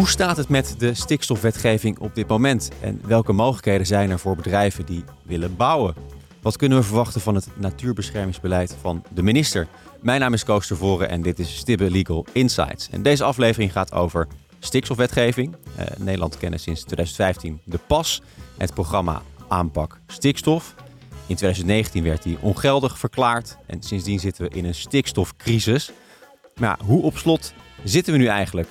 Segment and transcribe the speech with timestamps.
[0.00, 2.70] Hoe staat het met de stikstofwetgeving op dit moment?
[2.80, 5.94] En welke mogelijkheden zijn er voor bedrijven die willen bouwen?
[6.42, 9.66] Wat kunnen we verwachten van het natuurbeschermingsbeleid van de minister?
[10.00, 12.88] Mijn naam is Koos Tervoren en dit is Stibbe Legal Insights.
[12.90, 14.26] En deze aflevering gaat over
[14.58, 15.56] stikstofwetgeving.
[15.78, 18.22] Uh, Nederland kennen sinds 2015 de PAS,
[18.56, 20.74] het programma Aanpak Stikstof.
[21.26, 25.92] In 2019 werd die ongeldig verklaard en sindsdien zitten we in een stikstofcrisis.
[26.60, 27.52] Maar hoe op slot
[27.84, 28.68] zitten we nu eigenlijk?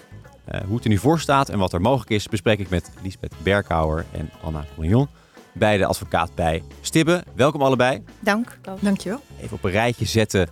[0.52, 2.92] Uh, hoe het er nu voor staat en wat er mogelijk is, bespreek ik met
[3.04, 5.08] Lisbeth Berkhouwer en Anna Collignon.
[5.54, 7.24] Beide advocaat bij Stibbe.
[7.36, 8.04] Welkom allebei.
[8.20, 8.60] Dank.
[8.80, 9.22] Dankjewel.
[9.42, 10.50] Even op een rijtje zetten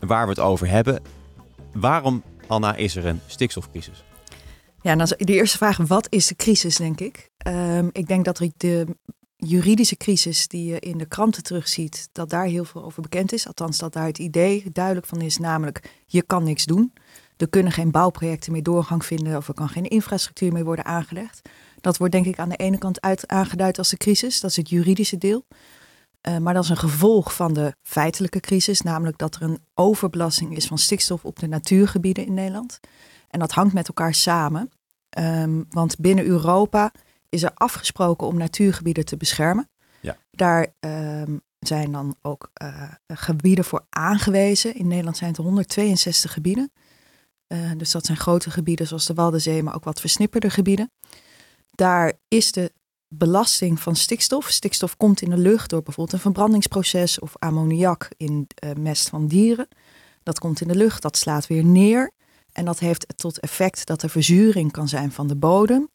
[0.00, 1.02] waar we het over hebben.
[1.72, 4.04] Waarom, Anna, is er een stikstofcrisis?
[4.82, 7.30] Ja, nou, de eerste vraag, wat is de crisis, denk ik?
[7.46, 8.86] Um, ik denk dat de
[9.36, 13.46] juridische crisis die je in de kranten terugziet, dat daar heel veel over bekend is.
[13.46, 16.92] Althans, dat daar het idee duidelijk van is, namelijk je kan niks doen.
[17.36, 21.48] Er kunnen geen bouwprojecten meer doorgang vinden of er kan geen infrastructuur meer worden aangelegd.
[21.80, 24.56] Dat wordt denk ik aan de ene kant uit, aangeduid als de crisis, dat is
[24.56, 25.44] het juridische deel.
[26.28, 30.56] Uh, maar dat is een gevolg van de feitelijke crisis, namelijk dat er een overbelasting
[30.56, 32.80] is van stikstof op de natuurgebieden in Nederland.
[33.28, 34.70] En dat hangt met elkaar samen,
[35.18, 36.92] um, want binnen Europa
[37.28, 39.68] is er afgesproken om natuurgebieden te beschermen.
[40.00, 40.16] Ja.
[40.30, 44.74] Daar um, zijn dan ook uh, gebieden voor aangewezen.
[44.74, 46.72] In Nederland zijn het 162 gebieden.
[47.48, 50.90] Uh, dus dat zijn grote gebieden zoals de Waldenzee, maar ook wat versnipperde gebieden.
[51.70, 52.72] Daar is de
[53.08, 54.48] belasting van stikstof.
[54.48, 59.26] Stikstof komt in de lucht door bijvoorbeeld een verbrandingsproces of ammoniak in uh, mest van
[59.26, 59.68] dieren.
[60.22, 62.12] Dat komt in de lucht, dat slaat weer neer.
[62.52, 65.88] En dat heeft tot effect dat er verzuring kan zijn van de bodem.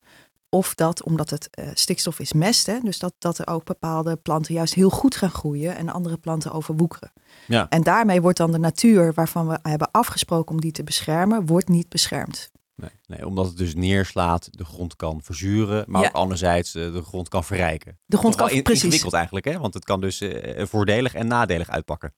[0.53, 4.15] Of dat, omdat het uh, stikstof is mest, hè, dus dat, dat er ook bepaalde
[4.15, 7.11] planten juist heel goed gaan groeien en andere planten overwoekeren.
[7.47, 7.69] Ja.
[7.69, 11.67] En daarmee wordt dan de natuur waarvan we hebben afgesproken om die te beschermen, wordt
[11.69, 12.51] niet beschermd.
[12.75, 16.07] Nee, nee omdat het dus neerslaat, de grond kan verzuren, maar Ja.
[16.07, 17.99] ook anderzijds eh, de grond kan verrijken.
[18.05, 18.81] De grond kan in- precies.
[18.83, 19.57] ingewikkeld eigenlijk, hè?
[19.59, 22.13] want het kan dus eh, voordelig en nadelig uitpakken.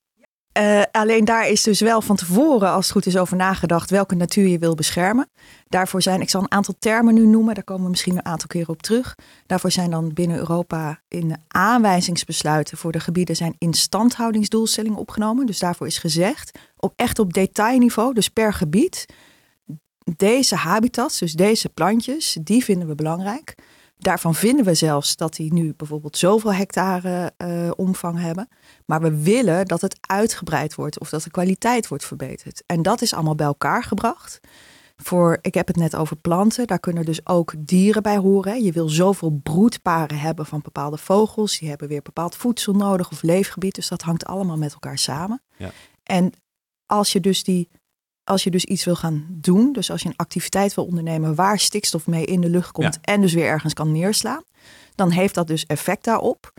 [0.54, 4.16] Eh, alleen daar is dus wel van tevoren, als het goed is, over nagedacht welke
[4.16, 5.30] natuur je wil beschermen.
[5.68, 8.48] Daarvoor zijn, ik zal een aantal termen nu noemen, daar komen we misschien een aantal
[8.48, 9.16] keren op terug.
[9.46, 15.46] Daarvoor zijn dan binnen Europa in aanwijzingsbesluiten voor de gebieden zijn instandhoudingsdoelstellingen opgenomen.
[15.46, 19.06] Dus daarvoor is gezegd, op, echt op detailniveau, dus per gebied,
[20.16, 23.56] deze habitats, dus deze plantjes, die vinden we belangrijk.
[24.04, 28.48] Daarvan vinden we zelfs dat die nu bijvoorbeeld zoveel hectare eh, omvang hebben.
[28.86, 32.64] Maar we willen dat het uitgebreid wordt of dat de kwaliteit wordt verbeterd.
[32.66, 34.40] En dat is allemaal bij elkaar gebracht.
[34.96, 38.52] Voor, ik heb het net over planten, daar kunnen dus ook dieren bij horen.
[38.52, 38.58] hè.
[38.58, 41.60] Je wil zoveel broedparen hebben van bepaalde vogels.
[41.60, 43.76] Die hebben weer bepaald voedsel nodig of leefgebied.
[43.76, 45.42] Dus dat hangt allemaal met elkaar samen.
[45.58, 45.72] Ja.
[46.04, 46.32] En
[46.86, 47.70] als je dus die
[48.24, 51.60] als je dus iets wil gaan doen, dus als je een activiteit wil ondernemen waar
[51.60, 53.14] stikstof mee in de lucht komt Ja.
[53.14, 54.44] en dus weer ergens kan neerslaan,
[54.96, 56.54] dan heeft dat dus effect daarop.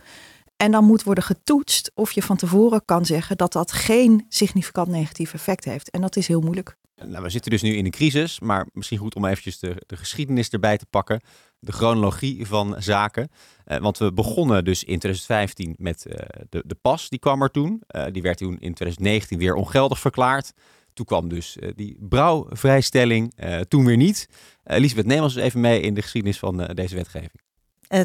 [0.57, 4.89] En dan moet worden getoetst of je van tevoren kan zeggen dat dat geen significant
[4.89, 5.91] negatief effect heeft.
[5.91, 6.77] En dat is heel moeilijk.
[6.97, 9.97] Nou, we zitten dus nu in een crisis, maar misschien goed om eventjes de, de
[9.97, 11.21] geschiedenis erbij te pakken.
[11.59, 13.29] De chronologie van zaken.
[13.65, 17.51] Eh, want we begonnen dus in 2015 met eh, de, de pas, die kwam er
[17.51, 17.83] toen.
[17.87, 20.53] Eh, die werd toen in 2019 weer ongeldig verklaard.
[20.95, 24.29] Toen kwam dus eh, die brouwvrijstelling, eh, toen weer niet.
[24.63, 27.43] Eh Elisabeth, neem ons even mee in de geschiedenis van deze wetgeving.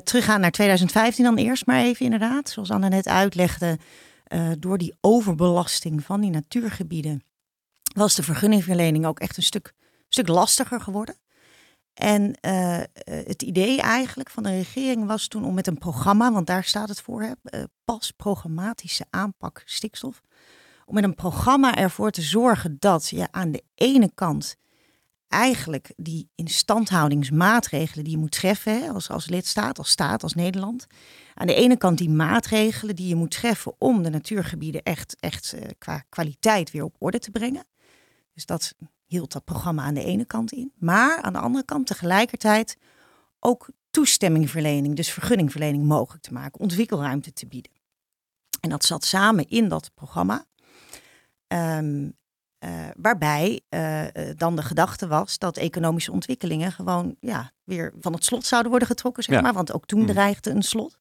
[0.03, 2.49] Teruggaan naar 2015 dan eerst maar even inderdaad.
[2.49, 3.77] Zoals Anne net uitlegde,
[4.59, 7.23] door die overbelasting van die natuurgebieden
[7.93, 9.73] was de vergunningverlening ook echt een stuk,
[10.09, 11.15] stuk lastiger geworden.
[11.93, 12.37] En
[13.03, 16.89] het idee eigenlijk van de regering was toen om met een programma, want daar staat
[16.89, 17.31] het voor, hè,
[17.85, 20.21] pas programmatische aanpak stikstof,
[20.89, 24.55] om met een programma ervoor te zorgen dat je aan de ene kant
[25.27, 30.87] eigenlijk die instandhoudingsmaatregelen die je moet treffen hè, als, als lidstaat, als staat, als Nederland.
[31.33, 35.53] Aan de ene kant die maatregelen die je moet treffen om de natuurgebieden echt, echt
[35.53, 37.65] eh, qua kwaliteit weer op orde te brengen.
[38.33, 38.75] Dus dat
[39.05, 40.71] hield dat programma aan de ene kant in.
[40.75, 42.77] Maar aan de andere kant tegelijkertijd
[43.39, 47.71] ook toestemmingverlening, dus vergunningverlening mogelijk te maken, ontwikkelruimte te bieden.
[48.59, 50.45] En dat zat samen in dat programma.
[51.49, 52.09] Ehm,
[52.59, 58.13] eh, waarbij eh, eh, dan de gedachte was dat economische ontwikkelingen gewoon ja, weer van
[58.13, 59.41] het slot zouden worden getrokken, zeg Ja.
[59.41, 59.53] maar.
[59.53, 60.05] Want ook toen Mm.
[60.07, 60.97] dreigde een slot.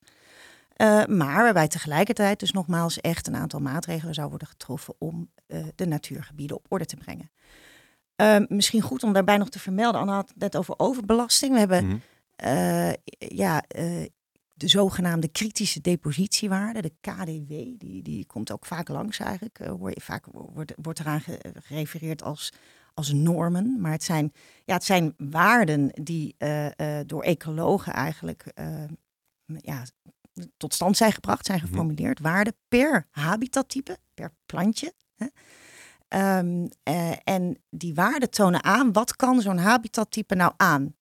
[1.07, 5.31] Maar waarbij tegelijkertijd dus nogmaals echt een aantal maatregelen zou worden getroffen om
[5.75, 7.31] de natuurgebieden op orde te brengen.
[8.17, 11.53] Ehm, misschien goed om daarbij nog te vermelden, Anne had het net over overbelasting.
[11.53, 12.03] We hebben
[12.37, 13.63] eh, ja,
[14.59, 19.59] de zogenaamde kritische depositiewaarde, de KDW, die, die komt ook vaak langs eigenlijk.
[19.59, 22.53] Eh, hoor je vaak wordt, wordt eraan ge- gerefereerd als,
[22.95, 24.33] als normen, maar het zijn,
[24.65, 26.37] ja, het zijn waarden die
[27.07, 28.53] door ecologen eigenlijk
[29.57, 29.85] ja,
[30.57, 31.67] tot stand zijn gebracht, zijn mhm.
[31.67, 32.21] geformuleerd.
[32.21, 34.93] Waarden per habitattype, per plantje.
[35.17, 35.27] Hè.
[36.09, 36.67] Ehm,
[37.25, 40.95] en die waarden tonen aan wat kan zo'n habitattype nou aan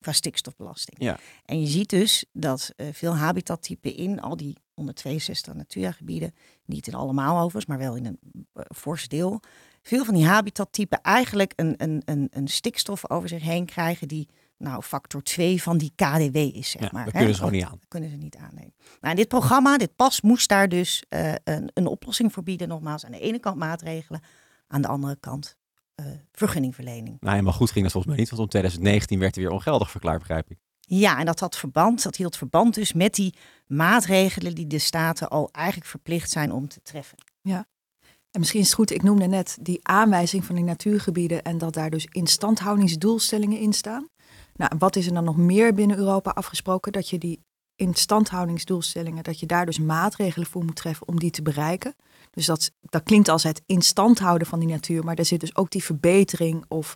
[0.00, 0.96] qua stikstofbelasting.
[1.02, 1.18] Ja.
[1.44, 6.94] En je ziet dus dat uh, veel habitattypen in al die 162 natuurgebieden, niet in
[6.94, 8.18] allemaal overigens, maar wel in een
[8.54, 9.40] uh, fors deel,
[9.82, 14.28] veel van die habitattypen eigenlijk een, een, een, een stikstof over zich heen krijgen die
[14.56, 17.04] nou factor 2 van die KDW is, zeg maar.
[17.04, 17.78] Dat kunnen ze gewoon niet aan.
[17.80, 18.74] Dat kunnen ze niet aannemen.
[19.00, 22.68] Nou, dit programma, dit pas, moest daar dus uh, een, een oplossing voor bieden.
[22.68, 24.22] Nogmaals, aan de ene kant maatregelen,
[24.66, 25.56] aan de andere kant
[26.32, 27.16] vergunningverlening.
[27.20, 29.90] Nou, maar goed ging dat volgens mij niet, want om 2019 werd hij weer ongeldig
[29.90, 30.58] verklaard, begrijp ik.
[30.80, 33.34] Ja, en dat had verband, dat hield verband dus met die
[33.66, 37.18] maatregelen die de staten al eigenlijk verplicht zijn om te treffen.
[37.40, 37.66] Ja.
[38.30, 41.74] En misschien is het goed, ik noemde net die aanwijzing van die natuurgebieden en dat
[41.74, 44.08] daar dus instandhoudingsdoelstellingen in staan.
[44.54, 46.92] Nou, wat is er dan nog meer binnen Europa afgesproken?
[46.92, 47.40] Dat je die
[47.76, 51.94] instandhoudingsdoelstellingen, dat je daar dus maatregelen voor moet treffen om die te bereiken.
[52.30, 55.40] Dus dat, dat klinkt als het in stand houden van die natuur, maar daar zit
[55.40, 56.94] dus ook die verbetering of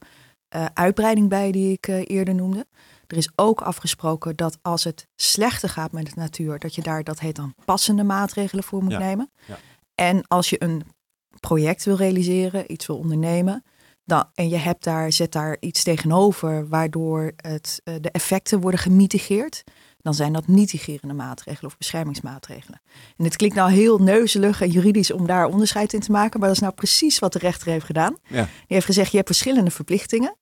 [0.54, 2.66] uh, uitbreiding bij die ik uh, eerder noemde.
[3.06, 7.04] Er is ook afgesproken dat als het slechter gaat met de natuur, dat je daar,
[7.04, 9.30] dat heet dan passende maatregelen voor moet nemen.
[9.46, 9.58] Ja.
[9.94, 10.82] En als je een
[11.40, 13.64] project wil realiseren, iets wil ondernemen,
[14.04, 18.80] dan, en je hebt daar, zet daar iets tegenover waardoor het, uh, de effecten worden
[18.80, 19.64] gemitigeerd,
[20.04, 22.80] dan zijn dat mitigerende maatregelen of beschermingsmaatregelen.
[23.16, 26.48] En het klinkt nou heel neuzelig en juridisch om daar onderscheid in te maken, maar
[26.48, 28.16] dat is nou precies wat de rechter heeft gedaan.
[28.26, 28.42] Ja.
[28.42, 30.36] Die heeft gezegd, je hebt verschillende verplichtingen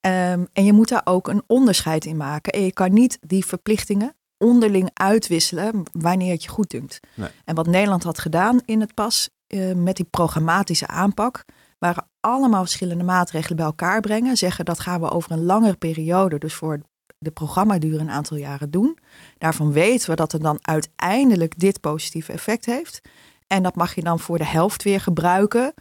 [0.00, 2.52] um, en je moet daar ook een onderscheid in maken.
[2.52, 7.00] En je kan niet die verplichtingen onderling uitwisselen wanneer het je goed dunkt.
[7.14, 7.28] Nee.
[7.44, 11.44] En wat Nederland had gedaan in het pas uh, met die programmatische aanpak,
[11.78, 14.36] waren allemaal verschillende maatregelen bij elkaar brengen.
[14.36, 16.80] Zeggen dat gaan we over een langere periode, dus voor
[17.24, 18.98] de programmaduur een aantal jaren doen.
[19.38, 23.00] Daarvan weten we dat het dan uiteindelijk dit positieve effect heeft.
[23.46, 25.74] En dat mag je dan voor de helft weer gebruiken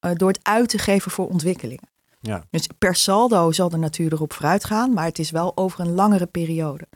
[0.00, 1.88] uh, door het uit te geven voor ontwikkelingen.
[2.20, 2.44] Ja.
[2.50, 5.94] Dus per saldo zal de natuur erop vooruit gaan, maar het is wel over een
[5.94, 6.88] langere periode.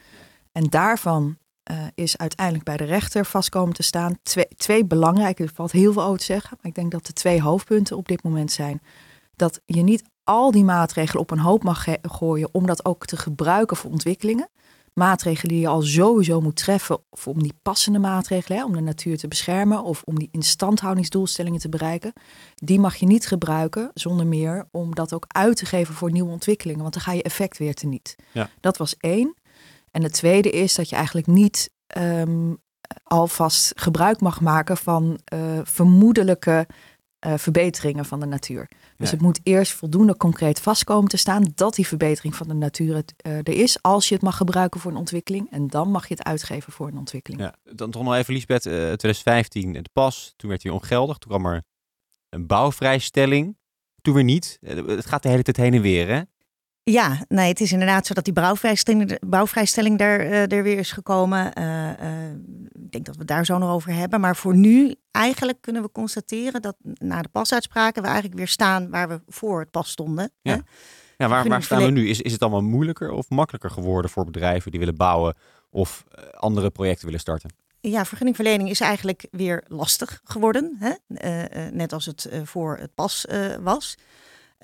[0.53, 1.37] En daarvan
[1.71, 5.73] uh, is uiteindelijk bij de rechter vast komen te staan twee, twee belangrijke, er valt
[5.73, 8.53] heel veel over te zeggen, maar ik denk dat de twee hoofdpunten op dit moment
[8.53, 8.83] zijn
[9.37, 13.17] dat je niet al die maatregelen op een hoop mag gooien om dat ook te
[13.17, 14.49] gebruiken voor ontwikkelingen.
[14.95, 19.19] Maatregelen die je al sowieso moet treffen om die passende maatregelen, hè, om de natuur
[19.19, 22.13] te beschermen of om die instandhoudingsdoelstellingen te bereiken,
[22.55, 26.31] die mag je niet gebruiken zonder meer om dat ook uit te geven voor nieuwe
[26.31, 28.17] ontwikkelingen, want dan ga je effect weer teniet.
[28.33, 28.51] Ja.
[28.61, 29.35] Dat was één.
[29.91, 32.61] En het tweede is dat je eigenlijk niet um,
[33.03, 36.67] alvast gebruik mag maken van uh, vermoedelijke
[37.27, 38.69] uh, verbeteringen van de natuur.
[38.97, 42.95] Dus het moet eerst voldoende concreet vastkomen te staan dat die verbetering van de natuur
[42.95, 45.51] het, uh, er is, als je het mag gebruiken voor een ontwikkeling.
[45.51, 47.43] En dan mag je het uitgeven voor een ontwikkeling.
[47.43, 51.19] Ja, dan toch nog even, Lisbeth, uh, 2015 het pas, toen werd hij ongeldig.
[51.19, 51.63] Toen kwam er
[52.29, 53.57] een bouwvrijstelling.
[54.01, 54.59] Toen weer niet.
[54.61, 56.23] Het gaat de hele tijd heen en weer, hè?
[56.85, 60.93] Ja, nee, het is inderdaad zo dat die bouwvrijstelling, bouwvrijstelling er, uh, er weer is
[60.93, 61.59] gekomen.
[61.59, 62.31] Uh, uh,
[62.73, 64.21] ik denk dat we het daar zo nog over hebben.
[64.21, 68.91] Maar voor nu eigenlijk kunnen we constateren dat na de pasuitspraken we eigenlijk weer staan
[68.91, 70.31] waar we voor het pas stonden.
[70.41, 70.61] Ja,
[71.17, 72.09] ja waar, waar staan we nu?
[72.09, 75.35] Is, is het allemaal moeilijker of makkelijker geworden voor bedrijven die willen bouwen
[75.71, 77.51] of andere projecten willen starten?
[77.81, 80.77] Ja, vergunningverlening is eigenlijk weer lastig geworden.
[80.79, 80.93] Hè?
[81.71, 83.27] net als het voor het pas
[83.61, 83.97] was.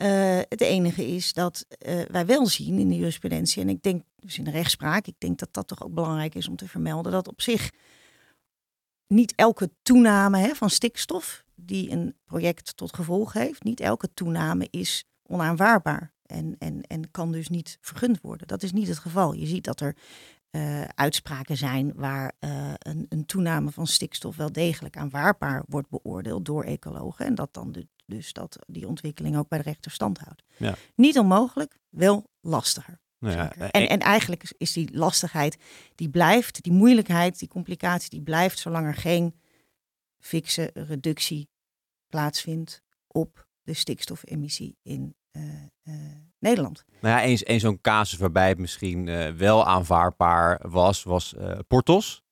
[0.03, 4.03] Uh, het enige is dat uh, wij wel zien in de jurisprudentie, en ik denk
[4.17, 7.13] dus in de rechtspraak, ik denk dat dat toch ook belangrijk is om te vermelden,
[7.13, 7.71] dat op zich
[9.07, 14.69] niet elke toename hè, van stikstof die een project tot gevolg heeft, niet elke toename
[14.71, 18.47] is onaanvaardbaar en, en, en kan dus niet vergund worden.
[18.47, 19.33] Dat is niet het geval.
[19.33, 19.97] Je ziet dat er
[20.51, 22.33] uh, uitspraken zijn waar
[22.79, 27.27] een, een, toename van stikstof wel degelijk aanvaardbaar wordt beoordeeld door ecologen.
[27.27, 30.43] En dat dan de, dus dat die ontwikkeling ook bij de rechter stand houdt.
[30.57, 30.75] Ja.
[30.95, 33.01] Niet onmogelijk, wel lastiger.
[33.19, 35.59] Nou ja, en, eh, en eigenlijk is die lastigheid,
[35.95, 39.35] die blijft, die moeilijkheid, die complicatie, die blijft zolang er geen
[40.19, 41.49] fikse reductie
[42.09, 45.43] plaatsvindt op de stikstofemissie in uh,
[45.85, 45.95] uh,
[46.39, 46.85] Nederland.
[47.01, 51.35] Nou ja, eens, eens zo'n casus waarbij het misschien uh, wel aanvaardbaar was, was
[51.67, 52.23] Portos.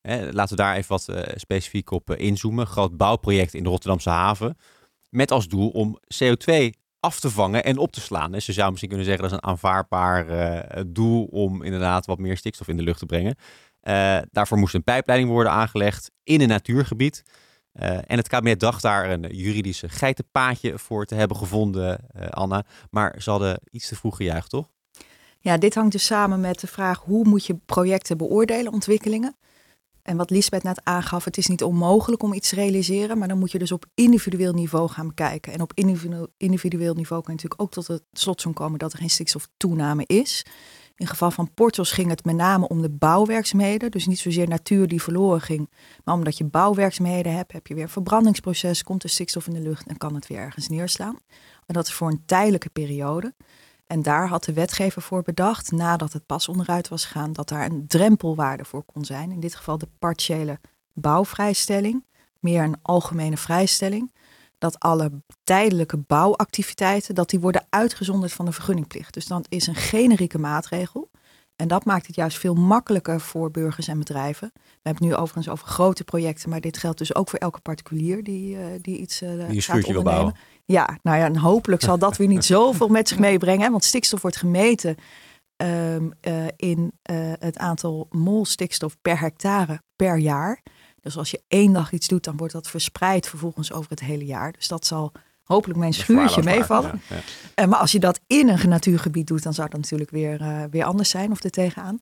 [0.00, 2.66] Hè, laten we daar even wat specifiek op inzoomen.
[2.66, 4.56] Groot bouwproject in de Rotterdamse haven.
[5.10, 8.32] Met als doel om CO2 af te vangen en op te slaan.
[8.32, 12.18] Dus je zou misschien kunnen zeggen dat is een aanvaardbaar uh, doel om inderdaad wat
[12.18, 13.36] meer stikstof in de lucht te brengen.
[13.82, 17.22] Uh, daarvoor moest een pijpleiding worden aangelegd in een natuurgebied.
[17.72, 22.64] en het kabinet dacht daar een juridische geitenpaadje voor te hebben gevonden, Anna.
[22.90, 24.68] Maar ze hadden iets te vroeg gejuicht, toch?
[25.42, 29.36] Ja, dit hangt dus samen met de vraag hoe moet je projecten beoordelen, ontwikkelingen.
[30.02, 33.38] En wat Lisbeth net aangaf, het is niet onmogelijk om iets te realiseren, maar dan
[33.38, 35.52] moet je dus op individueel niveau gaan bekijken.
[35.52, 35.72] En op
[36.36, 40.44] individueel niveau kan je natuurlijk ook tot het slotsom komen dat er geen stikstoftoename is.
[41.00, 43.90] In geval van Portos ging het met name om de bouwwerkzaamheden.
[43.90, 45.70] Dus niet zozeer natuur die verloren ging.
[46.04, 48.82] Maar omdat je bouwwerkzaamheden hebt, heb je weer een verbrandingsproces.
[48.82, 51.18] Komt de stikstof in de lucht en kan het weer ergens neerslaan.
[51.66, 53.34] En dat is voor een tijdelijke periode.
[53.90, 57.64] En daar had de wetgever voor bedacht, nadat het pas onderuit was gegaan, dat daar
[57.64, 59.30] een drempelwaarde voor kon zijn.
[59.30, 60.58] In dit geval de partiële
[60.92, 62.04] bouwvrijstelling,
[62.40, 64.12] meer een algemene vrijstelling.
[64.58, 65.10] Dat alle
[65.44, 69.14] tijdelijke bouwactiviteiten, dat die worden uitgezonderd van de vergunningplicht.
[69.14, 71.10] Dus dat is een generieke maatregel.
[71.56, 74.50] En dat maakt het juist veel makkelijker voor burgers en bedrijven.
[74.54, 77.60] We hebben het nu overigens over grote projecten, maar dit geldt dus ook voor elke
[77.60, 79.92] particulier die, uh, die iets uh, die gaat ondernemen.
[79.92, 80.34] Wil bouwen.
[80.70, 83.70] Ja, nou ja, en hopelijk zal dat weer niet zoveel met zich meebrengen.
[83.70, 84.96] Want stikstof wordt gemeten
[85.56, 86.92] um, uh, in
[87.38, 90.62] het aantal mol stikstof per hectare per jaar.
[91.00, 94.24] Dus als je één dag iets doet, dan wordt dat verspreid vervolgens over het hele
[94.24, 94.52] jaar.
[94.52, 95.12] Dus dat zal
[95.42, 97.00] hopelijk mijn schuurtje meevallen.
[97.08, 97.16] Ja,
[97.54, 97.66] ja.
[97.66, 100.84] maar als je dat in een natuurgebied doet, dan zou dat natuurlijk weer, uh, weer
[100.84, 102.00] anders zijn of er tegenaan.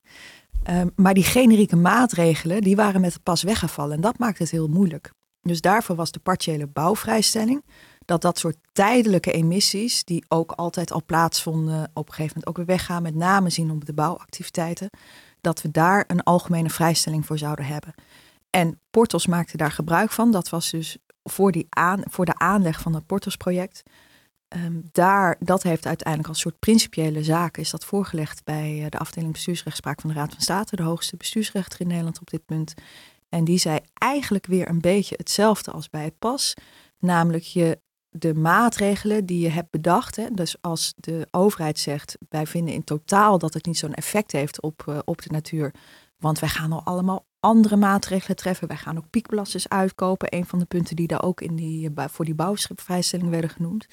[0.70, 3.94] Um, maar die generieke maatregelen, die waren met het pas weggevallen.
[3.94, 5.10] En dat maakt het heel moeilijk.
[5.40, 7.62] Dus daarvoor was de partiële bouwvrijstelling.
[8.08, 12.56] Dat dat soort tijdelijke emissies, die ook altijd al plaatsvonden, op een gegeven moment ook
[12.56, 14.90] weer weggaan, met name zien op de bouwactiviteiten,
[15.40, 17.94] dat we daar een algemene vrijstelling voor zouden hebben.
[18.50, 20.32] En Portos maakte daar gebruik van.
[20.32, 23.82] Dat was dus voor, die aan, voor de aanleg van het Portos-project.
[24.56, 28.98] Um, daar, dat heeft uiteindelijk als soort principiële zaak is dat voorgelegd bij eh, de
[28.98, 32.74] afdeling bestuursrechtspraak van de Raad van State, de hoogste bestuursrechter in Nederland op dit punt.
[33.28, 36.54] En die zei eigenlijk weer een beetje hetzelfde als bij het pas.
[36.98, 37.78] Namelijk je
[38.18, 40.16] de maatregelen die je hebt bedacht.
[40.16, 44.32] Hè, dus als de overheid zegt, wij vinden in totaal dat het niet zo'n effect
[44.32, 45.74] heeft op, uh, op de natuur.
[46.16, 48.68] Want wij gaan al allemaal andere maatregelen treffen.
[48.68, 50.34] Wij gaan ook piekbelasters uitkopen.
[50.34, 53.86] Een van de punten die daar ook in die, eh, voor die bouwschipvrijstelling werden genoemd.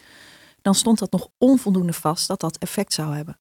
[0.61, 3.37] Dan stond dat nog onvoldoende vast dat dat effect zou hebben.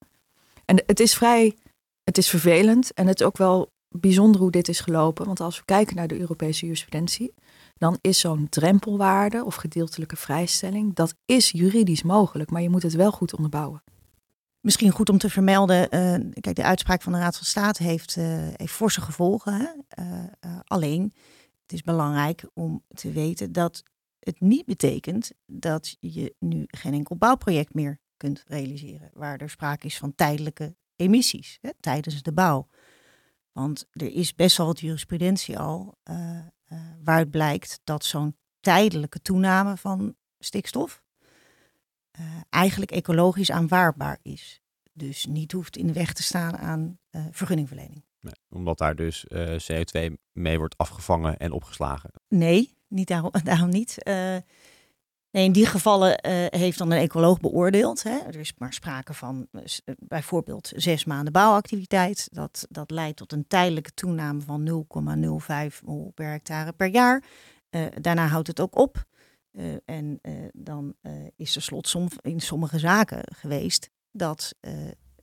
[0.65, 1.57] En het is vrij,
[2.05, 5.27] het is vervelend en het is ook wel bijzonder hoe dit is gelopen.
[5.27, 7.35] Want als we kijken naar de Europese jurisprudentie,
[7.75, 12.95] dan is zo'n drempelwaarde of gedeeltelijke vrijstelling, dat is juridisch mogelijk, maar je moet het
[12.95, 13.83] wel goed onderbouwen.
[14.61, 18.17] Misschien goed om te vermelden, uh, kijk, de uitspraak van de Raad van State heeft,
[18.17, 19.85] uh, forse gevolgen.
[19.99, 20.25] Uh,
[20.65, 21.13] alleen,
[21.63, 23.83] het is belangrijk om te weten dat
[24.19, 29.87] het niet betekent dat je nu geen enkel bouwproject meer kunt realiseren, waar er sprake
[29.87, 32.69] is van tijdelijke emissies hè, tijdens de bouw.
[33.53, 35.99] Want er is best wel wat jurisprudentie al
[37.05, 41.03] waaruit blijkt dat zo'n tijdelijke toename van stikstof
[42.21, 44.63] uh, eigenlijk ecologisch aanvaardbaar is.
[44.93, 48.05] Dus niet hoeft in de weg te staan aan uh, vergunningverlening.
[48.21, 52.11] Nee, omdat daar dus uh, CO2 mee wordt afgevangen en opgeslagen.
[52.29, 53.97] Nee, niet daarom, daarom niet.
[55.35, 56.19] Nee, in die gevallen
[56.51, 58.03] heeft dan een ecoloog beoordeeld.
[58.03, 58.19] Hè.
[58.19, 59.49] Er is maar sprake van
[59.99, 62.29] bijvoorbeeld zes maanden bouwactiviteit.
[62.33, 64.87] Dat, dat leidt tot een tijdelijke toename van
[65.71, 67.25] 0,05 mol per hectare per jaar.
[68.01, 69.05] daarna houdt het ook op.
[69.85, 70.21] En
[70.53, 70.95] dan
[71.37, 74.55] is er slotsom in sommige zaken geweest dat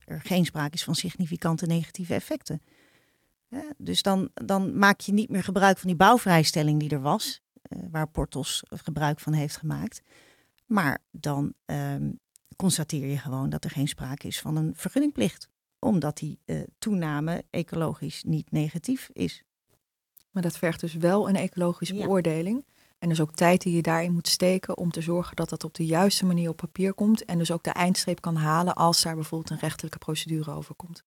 [0.04, 2.62] er geen sprake is van significante negatieve effecten.
[3.76, 7.41] Dus dan, dan maak je niet meer gebruik van die bouwvrijstelling die er was,
[7.90, 10.02] waar Portos gebruik van heeft gemaakt.
[10.66, 12.10] Maar dan ehm,
[12.56, 16.38] constateer je gewoon dat er geen sprake is van een vergunningplicht, omdat die
[16.78, 19.44] toename ecologisch niet negatief is.
[20.30, 22.64] Maar dat vergt dus wel een ecologische beoordeling.
[22.98, 25.74] En dus ook tijd die je daarin moet steken om te zorgen dat dat op
[25.74, 27.24] de juiste manier op papier komt.
[27.24, 31.04] En dus ook de eindstreep kan halen als daar bijvoorbeeld een rechtelijke procedure over komt.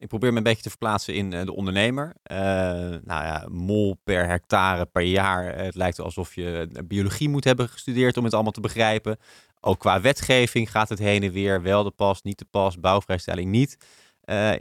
[0.00, 2.06] Ik probeer me een beetje te verplaatsen in uh, de ondernemer.
[2.06, 5.56] Uh, nou ja, mol per hectare per jaar.
[5.56, 9.18] Het lijkt alsof je biologie moet hebben gestudeerd om het allemaal te begrijpen.
[9.60, 11.62] Ook qua wetgeving gaat het heen en weer.
[11.62, 13.76] Wel de pas, niet de pas, bouwvrijstelling niet.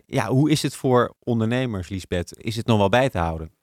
[0.06, 2.38] Ja, hoe is het voor ondernemers, Liesbeth?
[2.38, 3.59] Is het nog wel bij te houden?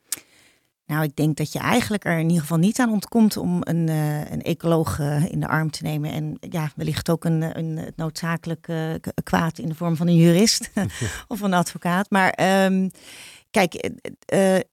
[0.87, 3.88] Nou, ik denk dat je eigenlijk er in ieder geval niet aan ontkomt om een,
[3.88, 6.11] uh, een ecoloog uh, in de arm te nemen.
[6.11, 10.16] En ja, wellicht ook een, een het noodzakelijke uh, kwaad in de vorm van een
[10.16, 10.71] jurist
[11.28, 12.11] of een advocaat.
[12.11, 12.90] Maar um,
[13.50, 13.90] kijk,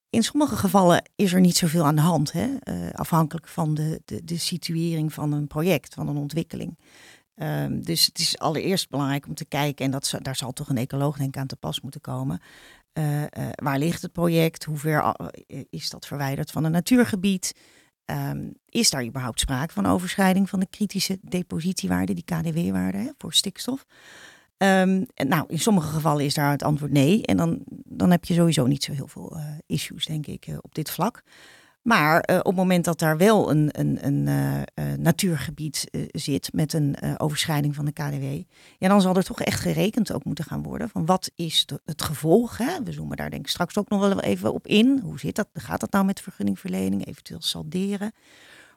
[0.09, 2.31] in sommige gevallen is er niet zoveel aan de hand.
[2.31, 2.47] Hè?
[2.91, 6.77] afhankelijk van de, de, de situering van een project, van een ontwikkeling.
[7.35, 10.77] Um, dus het is allereerst belangrijk om te kijken, en dat, daar zal toch een
[10.77, 12.41] ecoloog denk ik aan te pas moeten komen.
[12.93, 14.63] Uh, uh, waar ligt het project?
[14.63, 15.15] Hoe ver
[15.47, 17.53] uh, is dat verwijderd van een natuurgebied?
[18.05, 23.85] ehm, is daar überhaupt sprake van overschrijding van de kritische depositiewaarde, die KDW-waarde voor stikstof?
[24.57, 27.25] En nou, in sommige gevallen is daar het antwoord nee.
[27.25, 30.89] En dan, dan heb je sowieso niet zo heel veel issues, denk ik, op dit
[30.89, 31.23] vlak.
[31.83, 34.27] Maar uh, op het moment dat daar wel een, een, een
[34.79, 38.41] uh, natuurgebied uh, zit met een overschrijding van de KDW,
[38.77, 41.81] ja, dan zal er toch echt gerekend ook moeten gaan worden van wat is de,
[41.85, 42.57] het gevolg.
[42.57, 42.83] Hè?
[42.83, 44.99] We zoomen daar denk ik straks ook nog wel even op in.
[45.03, 45.47] Hoe zit dat?
[45.53, 47.05] Gaat dat nou met vergunningverlening?
[47.05, 48.11] Eventueel salderen.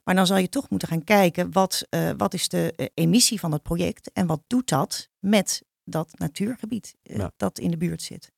[0.05, 3.63] Maar dan zal je toch moeten gaan kijken wat, wat is de emissie van het
[3.63, 7.33] project en wat doet dat met dat natuurgebied ja.
[7.37, 8.33] dat in de buurt zit.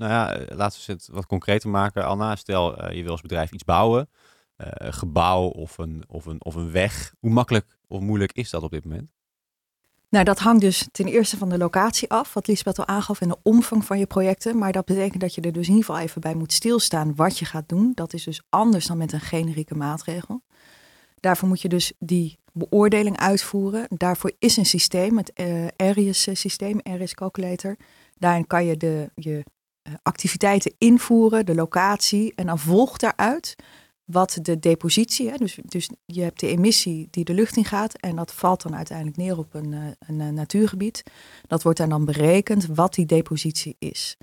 [0.00, 2.06] Nou ja, eh, laten we het wat concreter maken.
[2.06, 4.08] Anna, stel uh, je wil als bedrijf iets bouwen.
[4.56, 7.14] Uh, een gebouw of een, of, een, of een weg.
[7.18, 9.10] Hoe makkelijk of moeilijk is dat op dit moment?
[10.08, 13.28] Nou, dat hangt dus ten eerste van de locatie af, wat Lisbeth al aangaf, en
[13.28, 14.58] de omvang van je projecten.
[14.58, 17.38] Maar dat betekent dat je er dus in ieder geval even bij moet stilstaan wat
[17.38, 17.92] je gaat doen.
[17.94, 20.42] Dat is dus anders dan met een generieke maatregel.
[21.14, 23.86] Daarvoor moet je dus die beoordeling uitvoeren.
[23.88, 27.76] Daarvoor is een systeem, het uh, ARIES systeem, ARIES Calculator.
[28.18, 29.42] Daarin kan je de, je eh,
[30.02, 32.32] activiteiten invoeren, de locatie.
[32.34, 33.56] En dan volgt daaruit
[34.04, 37.94] wat de depositie, hè, dus, dus je hebt de emissie die de lucht in gaat
[37.94, 41.02] en dat valt dan uiteindelijk neer op een, eh, een, een natuurgebied.
[41.46, 44.16] Dat wordt dan berekend wat die depositie is.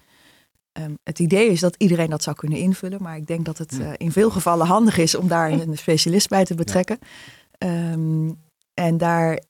[0.72, 3.74] Ehm, het idee is dat iedereen dat zou kunnen invullen, maar ik denk dat het
[3.74, 7.00] uh, in veel gevallen handig is om daar een specialist bij te betrekken.
[7.58, 7.92] Ja.
[7.92, 9.42] Um, en daar,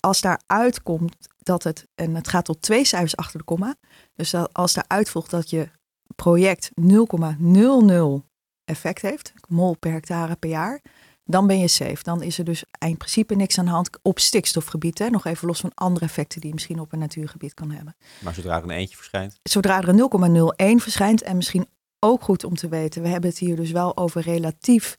[0.00, 3.76] als daar uitkomt dat het, en het gaat tot twee cijfers achter de komma.
[4.14, 5.68] Dus dat als daaruit volgt dat je
[6.14, 8.26] project 0,00
[8.64, 10.80] effect heeft, mol per hectare per jaar,
[11.24, 12.02] dan ben je safe.
[12.02, 14.98] Dan is er dus in principe niks aan de hand op stikstofgebied.
[14.98, 15.08] Hè?
[15.08, 17.96] Nog even los van andere effecten die je misschien op een natuurgebied kan hebben.
[18.20, 19.38] Maar zodra er een eentje verschijnt?
[19.42, 21.66] Zodra er een 0,01 verschijnt en misschien
[21.98, 24.96] ook goed om te weten, we hebben het hier dus wel over relatief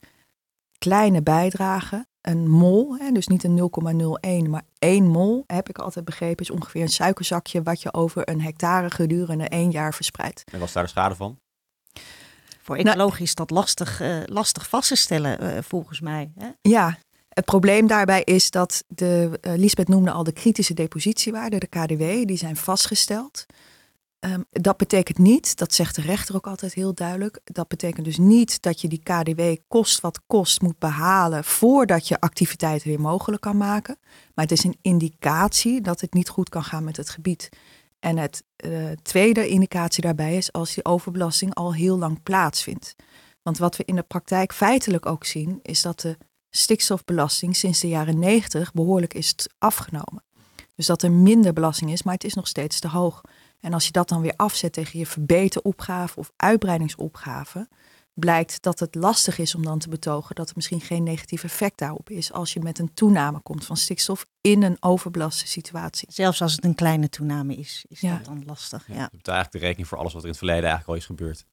[0.78, 3.70] kleine bijdragen een mol, hè, dus niet een
[4.44, 8.28] 0,01, maar 1 mol, heb ik altijd begrepen, is ongeveer een suikerzakje wat je over
[8.28, 10.44] een hectare gedurende één jaar verspreidt.
[10.52, 11.38] En wat is daar de schade van?
[12.62, 16.32] Voor nou, ecologisch is dat lastig, uh, lastig vast te stellen, uh, volgens mij.
[16.38, 16.48] Hè?
[16.60, 21.66] Ja, het probleem daarbij is dat de, uh, Lisbeth noemde al de kritische depositiewaarden, de
[21.66, 23.46] KDW, die zijn vastgesteld.
[24.20, 28.18] Um, dat betekent niet, dat zegt de rechter ook altijd heel duidelijk, dat betekent dus
[28.18, 33.42] niet dat je die KDW kost wat kost moet behalen voordat je activiteiten weer mogelijk
[33.42, 33.98] kan maken.
[34.34, 37.48] Maar het is een indicatie dat het niet goed kan gaan met het gebied.
[37.98, 42.94] En het uh, tweede indicatie daarbij is als die overbelasting al heel lang plaatsvindt.
[43.42, 46.16] Want wat we in de praktijk feitelijk ook zien, is dat de
[46.50, 50.24] stikstofbelasting sinds de jaren 90 behoorlijk is afgenomen.
[50.74, 53.20] Dus dat er minder belasting is, maar het is nog steeds te hoog.
[53.60, 57.68] En als je dat dan weer afzet tegen je verbeteropgave of uitbreidingsopgave,
[58.18, 61.78] blijkt dat het lastig is om dan te betogen dat er misschien geen negatief effect
[61.78, 66.08] daarop is als je met een toename komt van stikstof in een overbelaste situatie.
[66.12, 68.86] Zelfs als het een kleine toename is, is dat dan lastig.
[68.86, 69.00] Ja, ja.
[69.00, 71.06] Je hebt eigenlijk de rekening voor alles wat er in het verleden eigenlijk al is
[71.06, 71.44] gebeurd.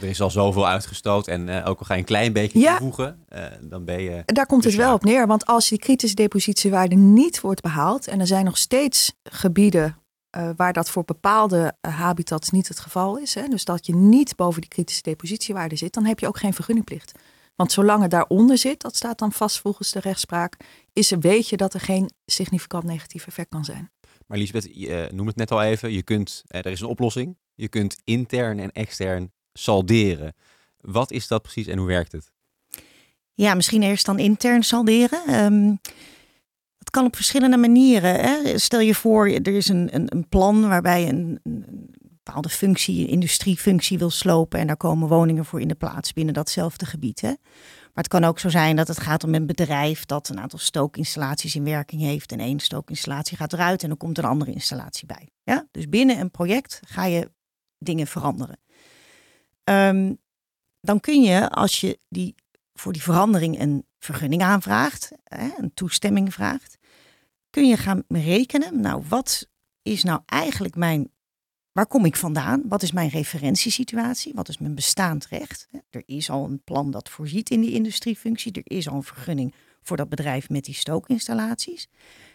[0.00, 2.70] Er is al zoveel uitgestoot en uh, ook al ga je een klein beetje ja,
[2.70, 4.22] toevoegen, uh, dan ben je...
[4.26, 8.20] Daar komt het wel op neer, want als die kritische depositiewaarde niet wordt behaald en
[8.20, 10.01] er zijn nog steeds gebieden
[10.36, 13.94] uh, waar dat voor bepaalde uh, habitats niet het geval is, hè, dus dat je
[13.94, 17.12] niet boven die kritische depositiewaarde zit, dan heb je ook geen vergunningplicht.
[17.56, 20.56] Want zolang het daaronder zit, dat staat dan vast volgens de rechtspraak,
[20.92, 23.90] is er, weet je dat er geen significant negatief effect kan zijn.
[24.26, 27.36] Maar Lisbeth, je noem het net al even, je kunt, er is een oplossing.
[27.54, 30.34] Je kunt intern en extern salderen.
[30.80, 32.32] Wat is dat precies en hoe werkt het?
[33.34, 35.44] Ja, misschien eerst dan intern salderen.
[35.44, 36.21] Um, het
[36.92, 38.20] kan op verschillende manieren.
[38.20, 38.58] Hè?
[38.58, 41.90] Stel je voor, er is een, een, een plan waarbij een, een,
[42.24, 46.86] bepaalde functie, industriefunctie wil slopen en daar komen woningen voor in de plaats binnen datzelfde
[46.86, 47.20] gebied.
[47.20, 47.28] Hè?
[47.28, 50.58] Maar het kan ook zo zijn dat het gaat om een bedrijf dat een aantal
[50.58, 55.06] stookinstallaties in werking heeft en één stookinstallatie gaat eruit en dan komt een andere installatie
[55.06, 55.28] bij.
[55.42, 55.66] Ja?
[55.70, 57.30] Dus binnen een project ga je
[57.78, 58.58] dingen veranderen.
[59.64, 60.18] Um,
[60.80, 62.34] dan kun je, als je die,
[62.74, 65.10] voor die verandering een vergunning aanvraagt,
[65.56, 66.78] een toestemming vraagt,
[67.52, 69.48] kun je gaan rekenen, nou wat
[69.82, 71.10] is nou eigenlijk mijn,
[71.72, 72.62] waar kom ik vandaan?
[72.68, 74.32] Wat is mijn referentiesituatie?
[74.34, 75.68] Wat is mijn bestaand recht?
[75.90, 79.54] Er is al een plan dat voorziet in die industriefunctie, er is al een vergunning
[79.82, 81.88] voor dat bedrijf met die stookinstallaties.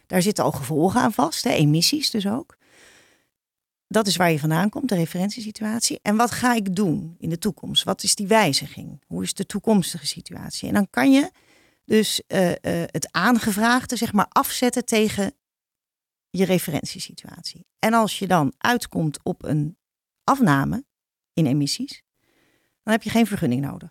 [0.05, 2.57] Daar zitten al gevolgen aan vast, hè, emissies dus ook.
[3.87, 5.99] Dat is waar je vandaan komt, de referentiesituatie.
[6.01, 7.83] En wat ga ik doen in de toekomst?
[7.83, 9.01] Wat is die wijziging?
[9.07, 10.67] Hoe is de toekomstige situatie?
[10.67, 11.31] En dan kan je
[11.87, 15.33] dus uh, uh, het aangevraagde zeg maar afzetten tegen
[16.29, 17.65] je referentiesituatie.
[17.79, 19.77] En als je dan uitkomt op een
[20.23, 20.85] afname
[21.33, 22.03] in emissies,
[22.83, 23.89] dan heb je geen vergunning nodig.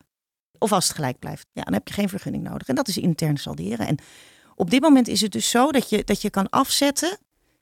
[0.59, 1.46] Of als het gelijk blijft.
[1.52, 2.68] Ja, dan heb je geen vergunning nodig.
[2.68, 3.87] En dat is intern salderen.
[3.87, 3.98] En
[4.54, 7.18] op dit moment is het dus zo dat je, dat je kan afzetten.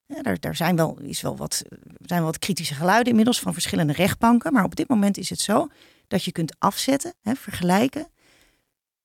[0.06, 1.62] Ja, daar zijn, wel, is wel wat,
[2.00, 4.52] zijn wel wat kritische geluiden inmiddels van verschillende rechtbanken.
[4.52, 5.68] Maar op dit moment is het zo
[6.08, 8.08] dat je kunt afzetten, hè, vergelijken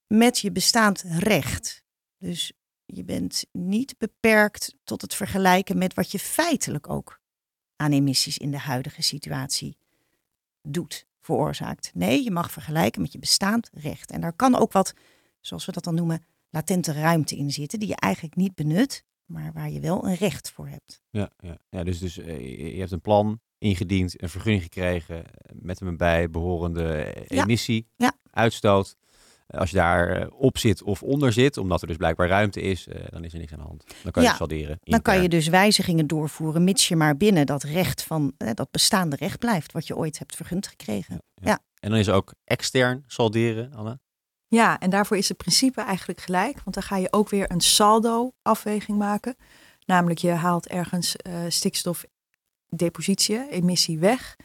[0.10, 1.84] met je bestaand recht.
[2.18, 2.52] Dus
[2.86, 7.20] je bent niet beperkt tot het vergelijken met wat je feitelijk ook
[7.76, 9.78] aan emissies in de huidige situatie
[10.62, 11.92] doet, veroorzaakt.
[11.94, 14.12] Nee, je mag vergelijken met je bestaand recht.
[14.12, 14.94] En daar kan ook wat,
[15.40, 19.54] zoals we dat dan noemen, latente ruimte in zitten, die je eigenlijk niet benut, maar
[19.54, 21.02] waar je wel een recht voor hebt.
[21.10, 21.58] Ja, ja.
[21.70, 26.30] ja dus, dus eh, je hebt een plan ingediend, een vergunning gekregen met een bij
[26.30, 28.14] behorende emissie, Ja.
[28.32, 28.98] uitstoot.
[29.58, 32.88] Als je daar eh, op zit of onder zit, omdat er dus blijkbaar ruimte is,
[32.88, 33.84] eh, dan is er niks aan de hand.
[34.04, 34.80] Dan kan je Ja, salderen.
[34.82, 38.72] Dan kan je dus wijzigingen doorvoeren, mits je maar binnen dat recht van eh, dat
[38.72, 41.22] bestaande recht blijft, wat je ooit hebt vergund gekregen.
[41.34, 41.60] Ja.
[41.80, 44.00] En dan is er ook extern salderen, Anne.
[44.48, 46.62] Ja, en daarvoor is het principe eigenlijk gelijk.
[46.64, 49.36] Want dan ga je ook weer een saldo-afweging maken.
[49.86, 54.36] Namelijk je haalt ergens eh stikstofdepositie, emissie weg.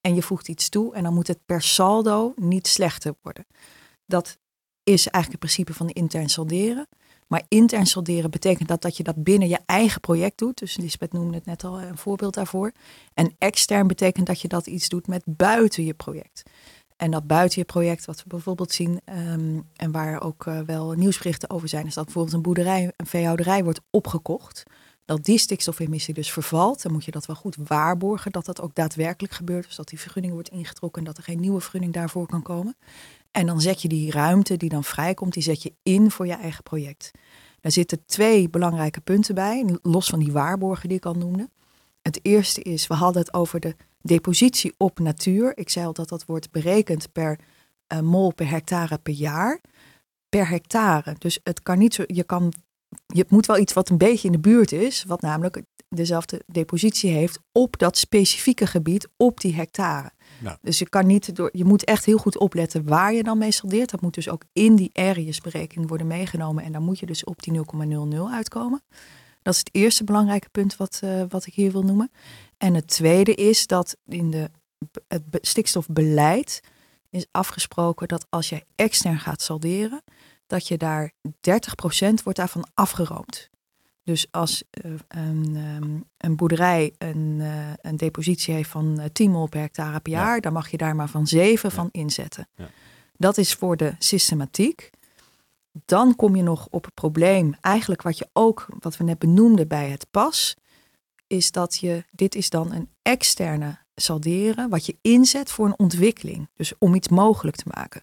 [0.00, 0.94] En je voegt iets toe.
[0.94, 3.46] En dan moet het per saldo niet slechter worden.
[4.06, 4.38] Dat
[4.92, 6.88] is eigenlijk het principe van intern salderen.
[7.26, 10.58] Maar intern salderen betekent dat, dat je dat binnen je eigen project doet.
[10.58, 12.72] Dus Lisbeth noemde het net al een voorbeeld daarvoor.
[13.14, 16.42] En extern betekent dat je dat iets doet met buiten je project.
[16.96, 20.92] En dat buiten je project, wat we bijvoorbeeld zien, ehm, en waar ook eh, wel
[20.92, 24.62] nieuwsberichten over zijn, is dat bijvoorbeeld een boerderij, een veehouderij wordt opgekocht.
[25.04, 26.82] Dat die stikstofemissie dus vervalt.
[26.82, 29.66] Dan moet je dat wel goed waarborgen dat dat ook daadwerkelijk gebeurt.
[29.66, 32.76] Dus dat die vergunning wordt ingetrokken en dat er geen nieuwe vergunning daarvoor kan komen.
[33.30, 36.32] En dan zet je die ruimte die dan vrijkomt, die zet je in voor je
[36.32, 37.10] eigen project.
[37.60, 41.50] Daar zitten twee belangrijke punten bij, los van die waarborgen die ik al noemde.
[42.02, 45.58] Het eerste is, we hadden het over de depositie op natuur.
[45.58, 47.38] Ik zei al dat dat wordt berekend per
[47.86, 49.60] eh, mol per hectare per jaar.
[50.28, 51.14] Per hectare.
[51.18, 52.52] Dus het kan niet zo, je kan,
[53.06, 57.10] je moet wel iets wat een beetje in de buurt is, wat namelijk dezelfde depositie
[57.10, 60.10] heeft op dat specifieke gebied op die hectare.
[60.62, 63.50] Dus je kan niet door, je moet echt heel goed opletten waar je dan mee
[63.50, 63.90] saldeert.
[63.90, 66.64] Dat moet dus ook in die areas-berekening worden meegenomen.
[66.64, 68.82] En dan moet je dus op die 0,00 uitkomen.
[69.42, 72.10] Dat is het eerste belangrijke punt wat, eh, wat ik hier wil noemen.
[72.58, 74.50] En het tweede is dat in de,
[75.08, 76.60] het be- stikstofbeleid
[77.10, 80.02] is afgesproken dat als je extern gaat salderen,
[80.46, 83.49] dat je daar 30% wordt daarvan afgeroomd.
[84.10, 89.30] Dus als eh, een, ehm, een boerderij een, eh, een depositie heeft van eh, 10
[89.30, 90.18] mol per hectare per Ja.
[90.18, 91.74] jaar, dan mag je daar maar van 7 Ja.
[91.74, 92.48] van inzetten.
[92.54, 92.68] Ja.
[93.16, 94.90] Dat is voor de systematiek.
[95.84, 99.68] Dan kom je nog op het probleem, eigenlijk wat je ook, wat we net benoemden
[99.68, 100.56] bij het pas,
[101.26, 106.48] is dat je, dit is dan een externe salderen, wat je inzet voor een ontwikkeling.
[106.54, 108.02] Dus om iets mogelijk te maken.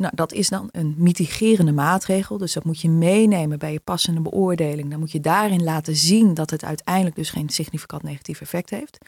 [0.00, 2.38] Nou, dat is dan een mitigerende maatregel.
[2.38, 4.90] Dus dat moet je meenemen bij je passende beoordeling.
[4.90, 8.98] Dan moet je daarin laten zien dat het uiteindelijk dus geen significant negatief effect heeft.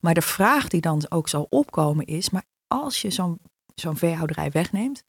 [0.00, 3.38] Maar de vraag die dan ook zal opkomen is, maar als je zo'n
[3.74, 5.02] zo'n veehouderij wegneemt,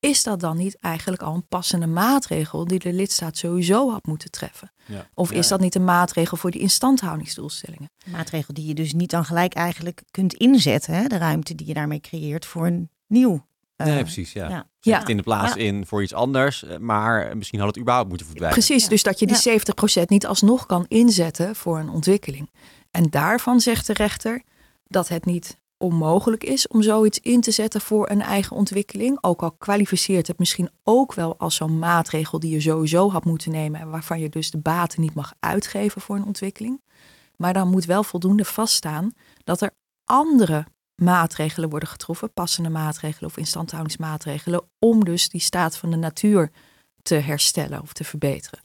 [0.00, 4.30] is dat dan niet eigenlijk al een passende maatregel die de lidstaat sowieso had moeten
[4.30, 4.72] treffen?
[4.86, 5.08] Ja.
[5.14, 7.90] Of Ja, is dat niet een maatregel voor die instandhoudingsdoelstellingen?
[8.04, 11.06] Een maatregel die je dus niet dan gelijk eigenlijk kunt inzetten, hè?
[11.06, 13.44] de ruimte die je daarmee creëert voor een nieuw.
[13.76, 14.32] Eh, Nee, precies.
[14.32, 14.48] Ja.
[14.48, 14.56] ja.
[14.56, 14.98] Zet Ja.
[14.98, 15.60] het in de plaats Ja.
[15.60, 18.58] in voor iets anders, eh, maar misschien had het überhaupt moeten verdwijnen.
[18.58, 18.88] Precies, Ja.
[18.88, 19.40] dus dat je die Ja.
[19.40, 22.50] 70% niet alsnog kan inzetten voor een ontwikkeling.
[22.90, 24.42] En daarvan zegt de rechter
[24.86, 29.18] dat het niet onmogelijk is om zoiets in te zetten voor een eigen ontwikkeling.
[29.20, 33.50] Ook al kwalificeert het misschien ook wel als zo'n maatregel die je sowieso had moeten
[33.50, 36.80] nemen en waarvan je dus de baten niet mag uitgeven voor een ontwikkeling.
[37.36, 39.12] Maar dan moet wel voldoende vaststaan
[39.44, 39.70] dat er
[40.04, 46.50] andere maatregelen worden getroffen, passende maatregelen of instandhoudingsmaatregelen, om dus die staat van de natuur
[47.02, 48.64] te herstellen of te verbeteren.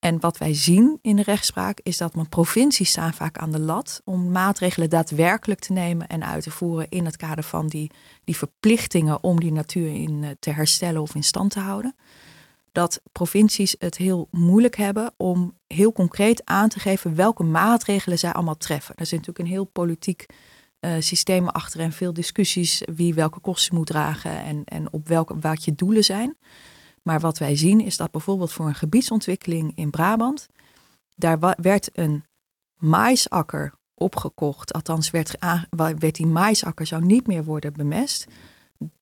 [0.00, 3.58] En wat wij zien in de rechtspraak is dat mijn provincies staan vaak aan de
[3.58, 7.90] lat om maatregelen daadwerkelijk te nemen en uit te voeren in het kader van die,
[8.24, 11.96] die verplichtingen om die natuur in, eh, te herstellen of in stand te houden.
[12.72, 18.32] Dat provincies het heel moeilijk hebben om heel concreet aan te geven welke maatregelen zij
[18.32, 18.94] allemaal treffen.
[18.94, 20.26] Er zit natuurlijk een heel politiek
[20.80, 25.38] eh, systeem achter en veel discussies wie welke kosten moet dragen en, en op welke
[25.38, 26.36] wat je doelen zijn.
[27.02, 30.46] Maar wat wij zien is dat bijvoorbeeld voor een gebiedsontwikkeling in Brabant,
[31.14, 32.24] daar werd een
[32.76, 34.72] maisakker opgekocht.
[34.72, 35.36] Althans, werd,
[35.98, 38.26] werd die maisakker zou niet meer worden bemest.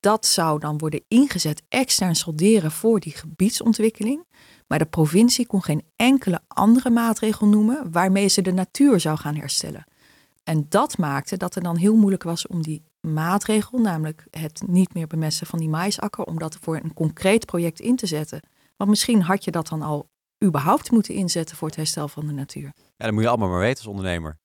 [0.01, 4.27] Dat zou dan worden ingezet extern solderen voor die gebiedsontwikkeling.
[4.67, 9.35] Maar de provincie kon geen enkele andere maatregel noemen waarmee ze de natuur zou gaan
[9.37, 9.85] herstellen.
[10.49, 14.95] En dat maakte dat het dan heel moeilijk was om die maatregel, namelijk het niet
[14.95, 18.41] meer bemesten van die maisakker, om dat voor een concreet project in te zetten.
[18.77, 20.11] Want misschien had je dat dan al
[20.45, 22.73] überhaupt moeten inzetten voor het herstel van de natuur.
[22.75, 24.39] Ja, dat moet je allemaal maar weten als ondernemer.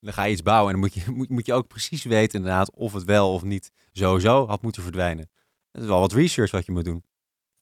[0.00, 2.38] Dan ga je iets bouwen en dan moet je, moet, moet je ook precies weten
[2.38, 5.30] inderdaad of het wel of niet sowieso had moeten verdwijnen.
[5.70, 7.04] Dat is wel wat research wat je moet doen.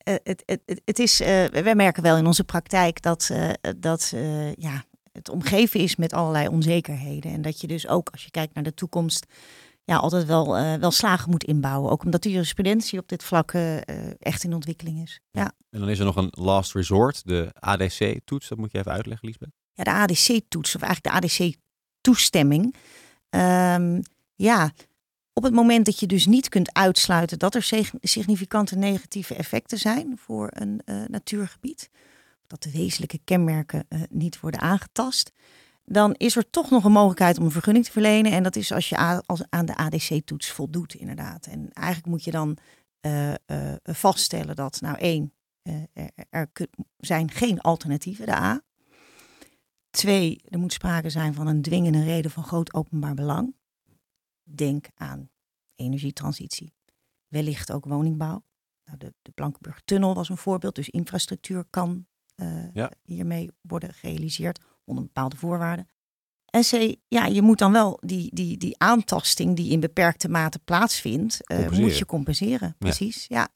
[0.09, 4.15] Uh, het, het, het is, uh, wij merken wel in onze praktijk dat, uh, dat
[4.55, 4.85] ja,
[5.17, 7.33] het omgeven is met allerlei onzekerheden.
[7.33, 9.27] En dat je dus ook als je kijkt naar de toekomst
[9.85, 10.49] ja, altijd wel,
[10.79, 11.91] wel slagen moet inbouwen.
[11.91, 13.53] Ook omdat de jurisprudentie op dit vlak
[14.19, 15.21] echt in ontwikkeling is.
[15.31, 15.53] Ja.
[15.71, 18.49] En dan is er nog een last resort, de ADC-toets.
[18.49, 19.51] Dat moet je even uitleggen, Lisbeth.
[19.73, 22.75] Ja, de ADC-toets, of eigenlijk de ADC-toestemming.
[23.31, 24.03] Um,
[24.35, 24.73] ja,
[25.33, 30.19] op het moment dat je dus niet kunt uitsluiten dat er significante negatieve effecten zijn
[30.19, 31.91] voor een uh, natuurgebied,
[32.47, 35.33] dat de wezenlijke kenmerken uh, niet worden aangetast,
[35.85, 38.33] dan is er toch nog een mogelijkheid om een vergunning te verlenen.
[38.33, 38.97] En dat is als je
[39.49, 41.47] aan de ADC-toets voldoet, inderdaad.
[41.47, 42.57] En eigenlijk moet je dan
[43.01, 43.35] uh,
[43.83, 45.33] vaststellen dat, nou één,
[45.93, 46.51] er, er
[46.97, 48.63] zijn geen alternatieven, de A.
[49.91, 53.55] Twee, er moet sprake zijn van een dwingende reden van groot openbaar belang.
[54.43, 55.31] Denk aan
[55.75, 56.75] energietransitie.
[57.29, 58.45] Wellicht ook woningbouw.
[58.85, 60.75] Nou, de, de Blankenburg-tunnel was een voorbeeld.
[60.75, 62.07] Dus infrastructuur kan
[62.37, 65.89] uh, hiermee worden gerealiseerd onder bepaalde voorwaarden.
[66.47, 70.59] En C, ja, je moet dan wel die, die, die aantasting die in beperkte mate
[70.59, 72.77] plaatsvindt, uh, moet je compenseren.
[72.79, 73.49] Precies, ja.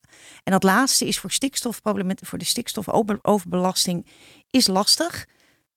[0.43, 4.07] En dat laatste is voor stikstofproblemen, voor de stikstofoverbelasting
[4.49, 5.27] is lastig.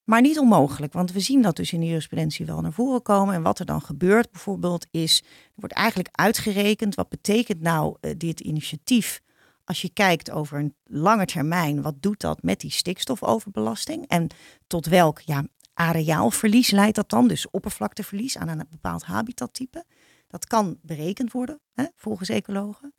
[0.05, 3.35] Maar niet onmogelijk, want we zien dat dus in de jurisprudentie wel naar voren komen.
[3.35, 8.15] En wat er dan gebeurt bijvoorbeeld is, er wordt eigenlijk uitgerekend, wat betekent nou uh,
[8.17, 9.23] dit initiatief
[9.65, 14.07] als je kijkt over een lange termijn, wat doet dat met die stikstofoverbelasting?
[14.09, 14.29] En
[14.67, 17.29] tot welk ja, areaalverlies leidt dat dan?
[17.29, 19.85] Dus oppervlakteverlies aan een bepaald habitattype.
[20.29, 22.95] Dat kan berekend worden, hè, volgens ecologen.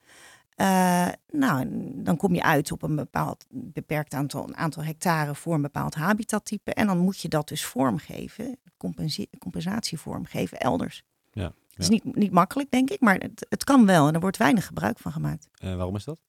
[0.62, 1.66] Uh, nou,
[2.04, 5.96] dan kom je uit op een bepaald beperkt aantal, een aantal hectare voor een bepaald
[5.96, 6.74] habitattype.
[6.74, 8.60] En dan moet je dat dus vormgeven,
[9.38, 11.04] compensatie vormgeven elders.
[11.32, 11.54] Ja, ja.
[11.70, 14.38] Dat is niet, niet makkelijk, denk ik, maar het, het kan wel en er wordt
[14.38, 15.48] weinig gebruik van gemaakt.
[15.60, 16.20] En waarom is dat?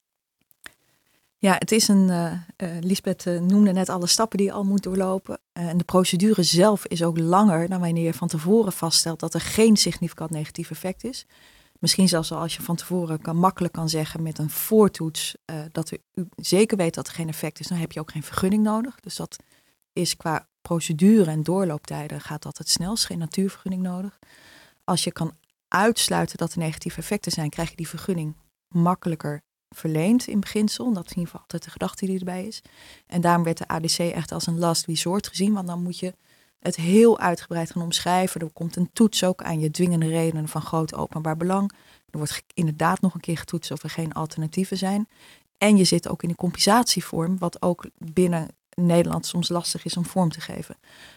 [1.39, 2.09] Ja, het is een.
[2.09, 2.33] Uh,
[2.81, 5.39] Lisbeth noemde net alle stappen die je al moet doorlopen.
[5.53, 9.41] en de procedure zelf is ook langer dan wanneer je van tevoren vaststelt dat er
[9.41, 11.27] geen significant negatief effect is.
[11.79, 15.37] Misschien zelfs al als je van tevoren kan, makkelijk kan zeggen met een voortoets
[15.73, 15.99] dat u
[16.37, 19.01] zeker weet dat er geen effect is, dan heb je ook geen vergunning nodig.
[19.01, 19.37] Dus dat
[19.93, 24.19] is qua procedure en doorlooptijden gaat dat het snelst, geen natuurvergunning nodig.
[24.85, 25.37] Als je kan
[25.69, 28.37] uitsluiten dat er negatieve effecten zijn, krijg je die vergunning
[28.69, 29.43] makkelijker
[29.77, 30.93] verleend in beginsel.
[30.93, 32.63] Dat is in ieder geval altijd de gedachte die erbij is.
[33.07, 36.15] En daarom werd de ADC echt als een last resort gezien, want dan moet je
[36.61, 38.41] het heel uitgebreid gaan omschrijven.
[38.41, 41.73] Er komt een toets ook aan je dwingende redenen van groot openbaar belang.
[42.11, 45.09] Er wordt inderdaad nog een keer getoetst of er geen alternatieven zijn.
[45.59, 50.05] En je zit ook in een compensatievorm, wat ook binnen Nederland soms lastig is om
[50.05, 50.77] vorm te geven.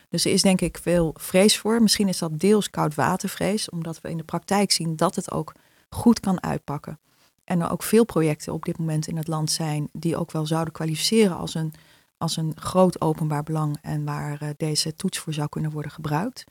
[0.10, 1.82] Dus er is denk ik veel vrees voor.
[1.82, 5.54] Misschien is dat deels koudwatervrees, omdat we in de praktijk zien dat het ook
[5.90, 7.00] goed kan uitpakken.
[7.50, 10.46] En er ook veel projecten op dit moment in het land zijn die ook wel
[10.46, 11.74] zouden kwalificeren als een
[12.18, 16.44] als een groot openbaar belang en waar uh, deze toets voor zou kunnen worden gebruikt.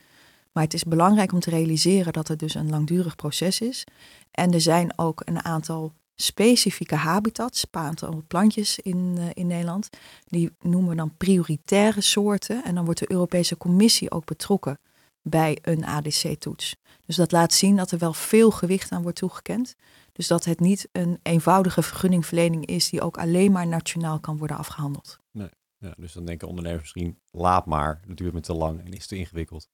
[0.52, 3.84] Maar het is belangrijk om te realiseren dat het dus een langdurig proces is.
[4.30, 9.88] En er zijn ook een aantal specifieke habitats, aantal plantjes in, uh, in Nederland.
[10.26, 12.64] Die noemen we dan prioritaire soorten.
[12.64, 14.78] En dan wordt de Europese Commissie ook betrokken
[15.22, 16.76] bij een ADC-toets.
[17.06, 19.74] Dus dat laat zien dat er wel veel gewicht aan wordt toegekend.
[20.18, 24.56] Dus dat het niet een eenvoudige vergunningverlening is die ook alleen maar nationaal kan worden
[24.56, 25.18] afgehandeld.
[25.30, 25.48] Nee.
[25.76, 29.06] Ja, dus dan denken ondernemers misschien, laat maar, het duurt me te lang en is
[29.06, 29.68] te ingewikkeld.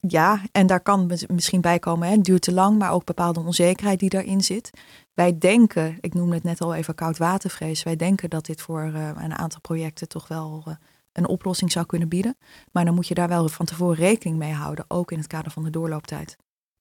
[0.00, 3.40] Ja, en daar kan misschien bij komen, hè, het duurt te lang, maar ook bepaalde
[3.40, 4.70] onzekerheid die daarin zit.
[5.14, 9.08] Wij denken, ik noemde het net al even koudwatervrees, wij denken dat dit voor uh,
[9.08, 10.74] een aantal projecten toch wel uh,
[11.12, 12.36] een oplossing zou kunnen bieden.
[12.72, 15.52] Maar dan moet je daar wel van tevoren rekening mee houden, ook in het kader
[15.52, 16.36] van de doorlooptijd.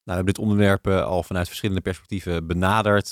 [0.06, 3.12] Nou, we hebben dit onderwerp uh, al vanuit verschillende perspectieven benaderd.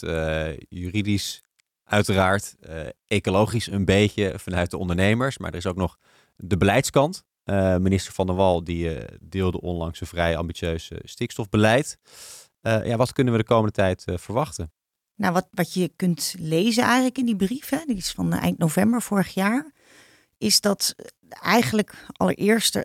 [0.70, 1.42] juridisch,
[1.84, 5.38] uiteraard uh, ecologisch een beetje vanuit de ondernemers.
[5.38, 5.98] Maar er is ook nog
[6.36, 7.24] de beleidskant.
[7.80, 11.98] Minister Van der Wal die, deelde onlangs een vrij ambitieus stikstofbeleid.
[12.62, 14.72] ja, wat kunnen we de komende tijd verwachten?
[15.16, 18.58] Nou, wat, wat je kunt lezen eigenlijk in die brief, hè, die is van eind
[18.58, 19.72] november vorig jaar,
[20.38, 20.96] is dat
[21.42, 22.80] eigenlijk allereerst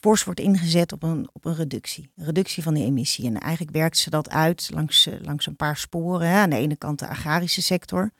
[0.00, 2.10] fors wordt ingezet op een, op een reductie.
[2.16, 3.26] Een reductie van de emissie.
[3.26, 6.28] En eigenlijk werkt ze dat uit langs, eh, langs een paar sporen.
[6.28, 8.12] Aan de ene kant de agrarische sector.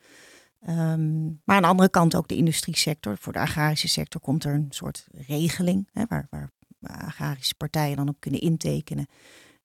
[0.69, 3.19] Um, maar aan de andere kant ook de industriesector.
[3.19, 5.89] Voor de agrarische sector komt er een soort regeling.
[5.93, 9.07] Hè, waar, waar agrarische partijen dan op kunnen intekenen.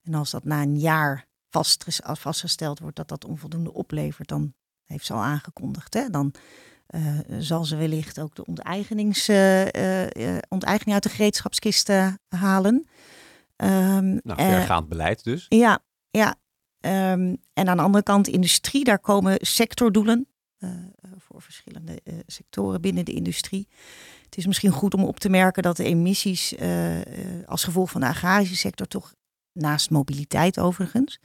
[0.04, 4.54] En als dat na een jaar vast, vastgesteld wordt dat dat onvoldoende oplevert, dan
[4.86, 5.94] heeft ze al aangekondigd.
[5.94, 6.10] Hè?
[6.10, 6.34] Dan
[6.90, 9.66] uh, zal ze wellicht ook de onteigenings, uh,
[10.50, 11.92] onteigening uit de gereedschapskist
[12.28, 12.88] halen.
[13.58, 15.46] Um, nou, vergaand beleid dus.
[15.50, 15.80] Ja,
[16.12, 16.36] ja.
[16.80, 20.28] Um, en aan de andere kant, industrie, daar komen sectordoelen
[21.18, 23.68] voor verschillende sectoren binnen de industrie.
[24.26, 26.56] Het is misschien goed om op te merken dat de emissies
[27.46, 29.14] als gevolg van de agrarische sector toch
[29.52, 31.20] naast mobiliteit overigens,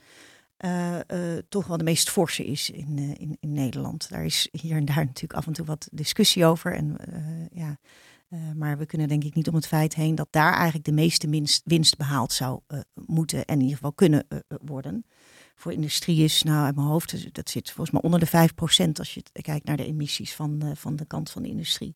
[0.65, 4.09] uh, uh, toch wel de meest forse is in, uh, in, in, Nederland.
[4.09, 6.75] Daar is hier en daar natuurlijk af en toe wat discussie over.
[6.75, 6.97] En,
[7.51, 7.79] ja,
[8.55, 11.29] maar we kunnen denk ik niet om het feit heen dat daar eigenlijk de meeste
[11.29, 12.59] winst, winst behaald zou
[13.05, 15.05] moeten en in ieder geval kunnen worden.
[15.55, 18.49] Voor industrie is, nou uit mijn hoofd, dat zit volgens mij onder de
[18.87, 21.95] 5% als je kijkt naar de emissies van, van de kant van de industrie.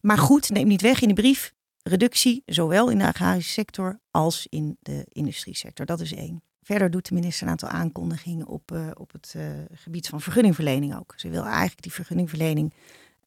[0.00, 4.46] Maar goed, neem niet weg in de brief reductie, zowel in de agrarische sector als
[4.48, 5.86] in de industriesector.
[5.86, 6.42] Dat is één.
[6.62, 9.42] Verder doet de minister een aantal aankondigingen op, uh, op het uh,
[9.72, 11.14] gebied van vergunningverlening ook.
[11.16, 12.72] Ze wil eigenlijk die vergunningverlening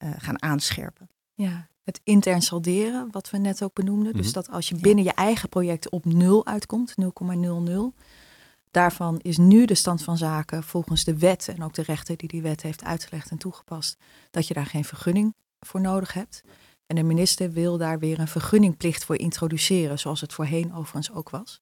[0.03, 1.09] uh, gaan aanscherpen.
[1.33, 4.07] Ja, het intern salderen, wat we net ook benoemden.
[4.07, 4.21] Mm -hmm.
[4.21, 7.07] Dus dat als je binnen je eigen project op nul uitkomt, 0,00.
[8.71, 12.27] Daarvan is nu de stand van zaken volgens de wet en ook de rechter die
[12.27, 13.97] die wet heeft uitgelegd en toegepast,
[14.31, 16.41] dat je daar geen vergunning voor nodig hebt.
[16.85, 21.29] En de minister wil daar weer een vergunningplicht voor introduceren, zoals het voorheen overigens ook
[21.29, 21.61] was.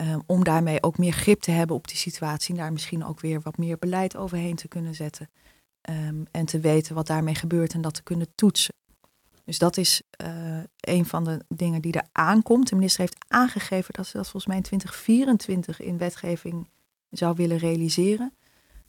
[0.00, 3.20] Um, om daarmee ook meer grip te hebben op die situatie en daar misschien ook
[3.20, 5.30] weer wat meer beleid overheen te kunnen zetten.
[5.90, 8.74] Um, en te weten wat daarmee gebeurt en dat te kunnen toetsen.
[9.44, 12.68] Dus dat is uh, een van de dingen die er aankomt.
[12.68, 16.68] De minister heeft aangegeven dat ze dat volgens mij in 2024 in wetgeving
[17.10, 18.34] zou willen realiseren.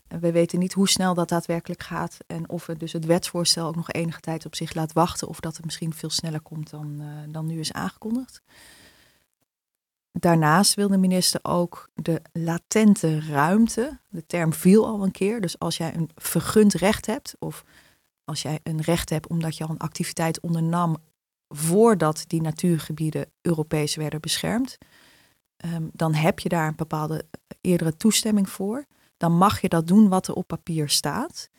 [0.08, 3.76] We weten niet hoe snel dat daadwerkelijk gaat en of het dus het wetsvoorstel ook
[3.76, 7.02] nog enige tijd op zich laat wachten of dat het misschien veel sneller komt dan,
[7.02, 8.42] uh, dan nu is aangekondigd.
[10.20, 15.60] Daarnaast wil de minister ook de latente ruimte, de term viel al een keer, dus
[15.60, 17.64] als jij een vergund recht hebt of
[18.26, 20.98] als jij een recht hebt omdat je al een activiteit ondernam
[21.48, 24.78] voordat die natuurgebieden Europees werden beschermd,
[25.66, 27.26] um, dan heb je daar een bepaalde
[27.62, 28.86] eerdere toestemming voor
[29.24, 31.50] dan mag je dat doen wat er op papier staat.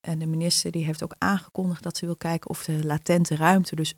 [0.00, 3.76] En de minister die heeft ook aangekondigd dat ze wil kijken of de latente ruimte,
[3.76, 3.94] dus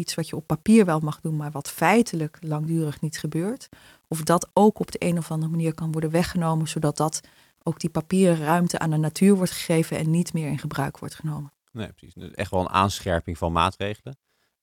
[0.00, 3.68] iets wat je op papier wel mag doen, maar wat feitelijk langdurig niet gebeurt,
[4.08, 7.20] of dat ook op de een of andere manier kan worden weggenomen, zodat dat
[7.62, 11.14] ook die papieren ruimte aan de natuur wordt gegeven en niet meer in gebruik wordt
[11.14, 11.52] genomen.
[11.72, 12.14] Nee, precies.
[12.14, 14.18] Dus echt wel een aanscherping van maatregelen.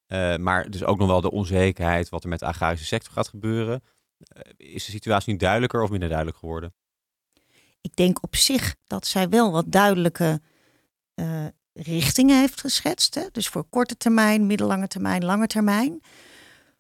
[0.08, 3.28] Uh, maar dus ook nog wel de onzekerheid wat er met de agrarische sector gaat
[3.28, 3.84] gebeuren.
[4.19, 6.73] Uh, is de situatie nu duidelijker of minder duidelijk geworden?
[7.88, 10.41] ik denk op zich dat zij wel wat duidelijke
[11.15, 11.45] uh,
[11.77, 13.15] richtingen heeft geschetst.
[13.15, 13.21] Hè?
[13.31, 16.01] Dus voor korte termijn, middellange termijn, lange termijn.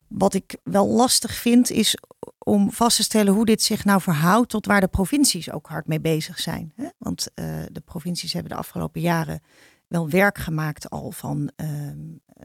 [0.07, 1.97] Wat ik wel lastig vind is
[2.37, 5.87] om vast te stellen hoe dit zich nou verhoudt tot waar de provincies ook hard
[5.87, 6.73] mee bezig zijn.
[6.75, 6.87] Hè?
[6.97, 9.41] Want uh, de provincies hebben de afgelopen jaren
[9.87, 11.67] wel werk gemaakt al van uh,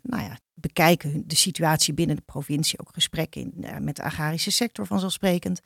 [0.02, 4.86] nou ja, bekijken de situatie binnen de provincie, ook gesprekken uh, met de agrarische sector
[4.86, 5.60] vanzelfsprekend.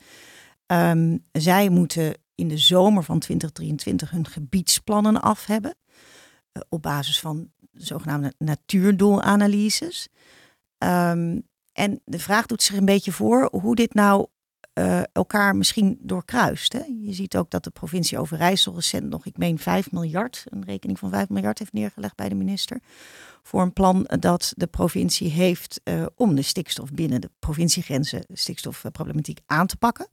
[0.66, 5.74] Um, zij moeten in de zomer van 2023 hun gebiedsplannen af hebben.
[6.56, 10.08] Uh, op basis van zogenaamde natuurdoelanalyses.
[10.78, 14.26] Um, en de vraag doet zich een beetje voor hoe dit nou
[14.78, 16.72] uh, elkaar misschien doorkruist.
[16.72, 16.82] Hè?
[17.00, 20.98] Je ziet ook dat de provincie Overijssel recent nog, ik meen 5 miljard, een rekening
[20.98, 22.80] van 5 miljard heeft neergelegd bij de minister.
[23.42, 29.40] Voor een plan dat de provincie heeft uh, om de stikstof binnen de provinciegrenzen, stikstofproblematiek
[29.46, 30.08] aan te pakken.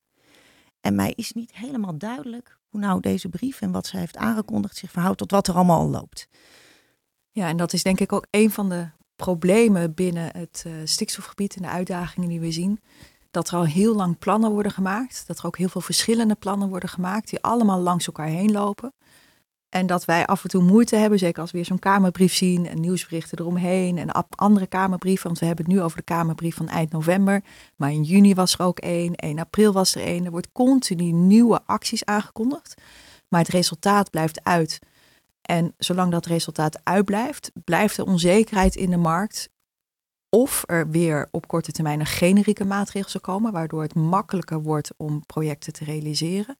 [0.81, 4.77] En mij is niet helemaal duidelijk hoe nou deze brief en wat zij heeft aangekondigd
[4.77, 6.27] zich verhoudt tot wat er allemaal al loopt.
[7.31, 11.55] Ja, en dat is denk ik ook een van de problemen binnen het uh, stikstofgebied
[11.55, 12.79] en de uitdagingen die we zien.
[13.31, 15.23] Dat er al heel lang plannen worden gemaakt.
[15.27, 18.93] Dat er ook heel veel verschillende plannen worden gemaakt die allemaal langs elkaar heen lopen.
[19.73, 22.67] En dat wij af en toe moeite hebben, zeker als we weer zo'n Kamerbrief zien
[22.67, 25.25] en nieuwsberichten eromheen en andere Kamerbrieven.
[25.25, 27.43] Want we hebben het nu over de Kamerbrief van eind november.
[27.75, 30.25] Maar in juni was er ook één, 1 april was er één.
[30.25, 32.81] Er wordt continu nieuwe acties aangekondigd.
[33.27, 34.79] Maar het resultaat blijft uit.
[35.41, 39.49] En zolang dat resultaat uitblijft, blijft er onzekerheid in de markt.
[40.29, 44.91] Of er weer op korte termijn een generieke maatregel zal komen, waardoor het makkelijker wordt
[44.97, 46.57] om projecten te realiseren.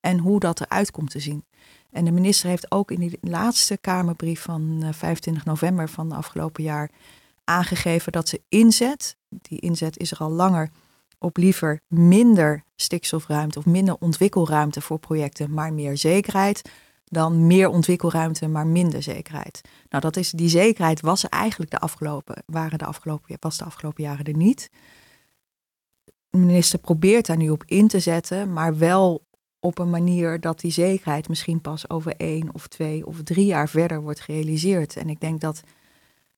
[0.00, 1.44] En hoe dat eruit komt te zien.
[1.94, 6.62] En de minister heeft ook in die laatste Kamerbrief van 25 eh, november van afgelopen
[6.62, 6.90] jaar
[7.44, 10.70] aangegeven dat ze inzet, die inzet is er al langer,
[11.18, 16.70] op liever minder stikstofruimte of minder ontwikkelruimte voor projecten, maar meer zekerheid,
[17.04, 19.60] dan meer ontwikkelruimte, maar minder zekerheid.
[19.88, 24.02] Nou, dat is, die zekerheid was eigenlijk de afgelopen, waren de afgelopen, was de afgelopen
[24.02, 24.70] jaren er niet.
[26.30, 29.26] De minister probeert daar nu op in te zetten, maar wel
[29.64, 33.68] op een manier dat die zekerheid misschien pas over één of twee of drie jaar
[33.68, 34.96] verder wordt gerealiseerd.
[34.96, 35.62] En ik denk dat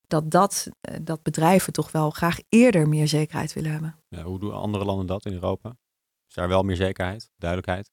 [0.06, 3.96] dat, dat, eh, dat bedrijven toch wel graag eerder meer zekerheid willen hebben.
[4.08, 5.76] Ja, hoe doen andere landen dat in Europa?
[6.28, 7.90] Is daar wel meer zekerheid, duidelijkheid?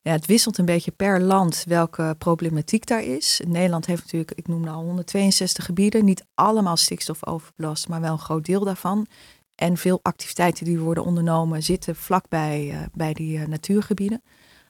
[0.00, 3.40] Ja, het wisselt een beetje per land welke problematiek daar is.
[3.46, 8.44] Nederland heeft natuurlijk, ik noemde al 162 gebieden, niet allemaal stikstofoverbelast, maar wel een groot
[8.44, 9.06] deel daarvan.
[9.54, 14.22] En veel activiteiten die worden ondernomen zitten vlakbij uh, bij die uh, natuurgebieden.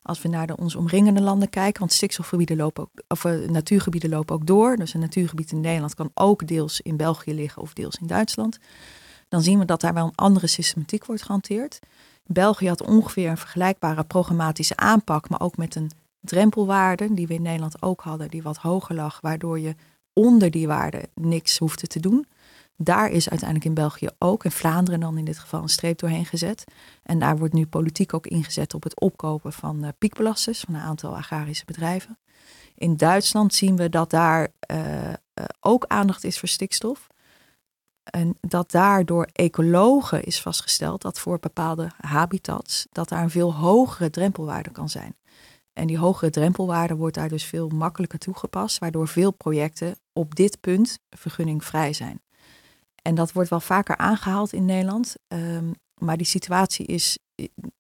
[0.03, 4.11] Als we naar de ons omringende landen kijken, want stikstofgebieden lopen ook, of uh, natuurgebieden
[4.11, 4.77] lopen ook door.
[4.77, 8.59] Dus een natuurgebied in Nederland kan ook deels in België liggen of deels in Duitsland.
[9.29, 11.79] Dan zien we dat daar wel een andere systematiek wordt gehanteerd.
[12.27, 15.91] België had ongeveer een vergelijkbare programmatische aanpak, maar ook met een
[16.21, 19.75] drempelwaarde, die we in Nederland ook hadden, die wat hoger lag, waardoor je
[20.13, 22.27] onder die waarde niks hoefde te doen.
[22.83, 26.27] Daar is uiteindelijk in België ook, in Vlaanderen dan in dit geval, een streep doorheen
[26.27, 26.65] gezet.
[27.03, 30.81] En daar wordt nu politiek ook ingezet op het opkopen van uh, piekbelasters van een
[30.81, 32.19] aantal agrarische bedrijven.
[32.75, 35.15] In Duitsland zien we dat daar uh, uh,
[35.61, 37.07] ook aandacht is voor stikstof.
[38.03, 44.11] En dat daardoor ecologen is vastgesteld dat voor bepaalde habitats dat daar een veel hogere
[44.11, 45.17] drempelwaarde kan zijn.
[45.73, 50.61] En die hogere drempelwaarde wordt daar dus veel makkelijker toegepast, waardoor veel projecten op dit
[50.61, 52.21] punt vergunningvrij zijn.
[53.03, 55.17] En dat wordt wel vaker aangehaald in Nederland.
[55.29, 57.19] Um, maar die situatie is,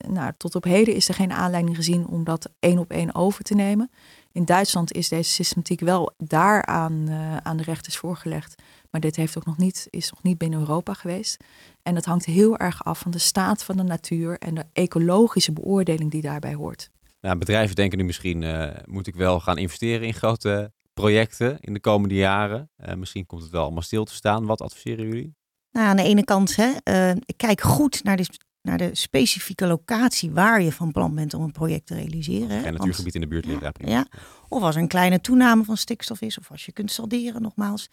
[0.08, 3.44] nou, tot op heden is er geen aanleiding gezien om dat één op één over
[3.44, 3.90] te nemen.
[4.32, 8.62] In Duitsland is deze systematiek wel daaraan uh, aan de rechters voorgelegd.
[8.90, 11.44] Maar dit heeft ook nog niet, is nog niet binnen Europa geweest.
[11.82, 15.52] En dat hangt heel erg af van de staat van de natuur en de ecologische
[15.52, 16.90] beoordeling die daarbij hoort.
[17.20, 21.72] Nou, bedrijven denken nu misschien, uh, moet ik wel gaan investeren in grote projecten in
[21.72, 22.70] de komende jaren?
[22.76, 24.46] Uh, misschien komt het wel allemaal stil te staan.
[24.46, 25.34] Wat adviseren jullie?
[25.70, 28.26] Nou, aan de ene kant, hè, uh, kijk goed naar de,
[28.62, 32.72] naar de specifieke locatie waar je van plan bent om een project te realiseren.
[32.72, 33.62] Natuurgebied in de buurt ligt.
[33.62, 34.06] Ja, ja,
[34.48, 37.88] Of als er een kleine toename van stikstof is, of als je kunt salderen, nogmaals.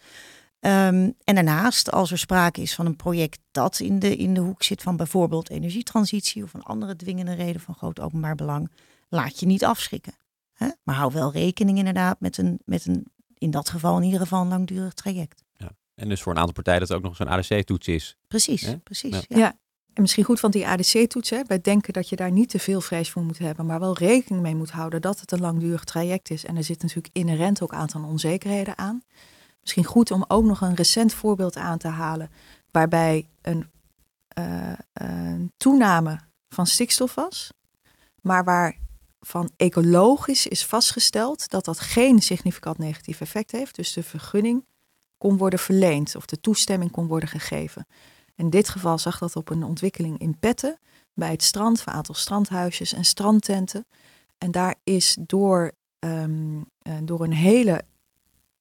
[0.60, 4.40] Um, en daarnaast, als er sprake is van een project dat in de, in de
[4.40, 8.70] hoek zit van bijvoorbeeld energietransitie of een andere dwingende reden van groot openbaar belang,
[9.08, 10.14] laat je niet afschrikken.
[10.58, 10.68] Hè?
[10.82, 14.40] Maar hou wel rekening inderdaad met een, met een, in dat geval in ieder geval
[14.40, 15.44] een langdurig traject.
[15.56, 15.70] Ja.
[15.94, 18.16] En dus voor een aantal partijen dat het ook nog zo'n ADC-toets is.
[18.28, 18.78] Precies, Hè?
[18.78, 19.24] precies.
[19.28, 19.38] Ja.
[19.38, 19.58] ja.
[19.92, 21.30] En misschien goed van die ADC-toets.
[21.46, 24.42] Wij denken dat je daar niet te veel vrees voor moet hebben, maar wel rekening
[24.42, 26.44] mee moet houden dat het een langdurig traject is.
[26.44, 29.02] En er zit natuurlijk inherent ook een aantal onzekerheden aan.
[29.60, 32.30] Misschien goed om ook nog een recent voorbeeld aan te halen,
[32.70, 33.70] waarbij een,
[34.38, 37.52] uh, een toename van stikstof was,
[38.20, 38.76] maar waar
[39.20, 43.74] van ecologisch is vastgesteld dat dat geen significant negatief effect heeft.
[43.74, 44.64] Dus de vergunning
[45.18, 47.86] kon worden verleend of de toestemming kon worden gegeven.
[48.34, 50.78] In dit geval zag dat op een ontwikkeling in Petten
[51.14, 53.86] bij het strand, een aantal strandhuisjes en strandtenten.
[54.38, 57.84] En daar is door, um, uh, door een hele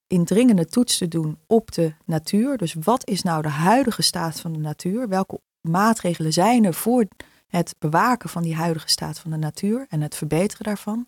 [0.08, 2.58] indringende toets te doen op de natuur.
[2.58, 5.08] Dus wat is nou de huidige staat van de natuur?
[5.08, 7.06] Welke maatregelen zijn er voor
[7.48, 11.08] het bewaken van die huidige staat van de natuur en het verbeteren daarvan?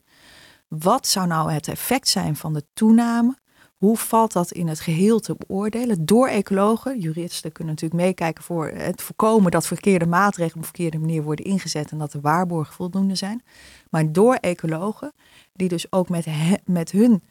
[0.67, 3.37] Wat zou nou het effect zijn van de toename?
[3.77, 6.99] Hoe valt dat in het geheel te beoordelen door ecologen?
[6.99, 11.91] Juristen kunnen natuurlijk meekijken voor het voorkomen dat verkeerde maatregelen op verkeerde manier worden ingezet
[11.91, 13.43] en dat de waarborgen voldoende zijn.
[13.89, 15.13] Maar door ecologen,
[15.53, 16.27] die dus ook met,
[16.65, 17.23] met hun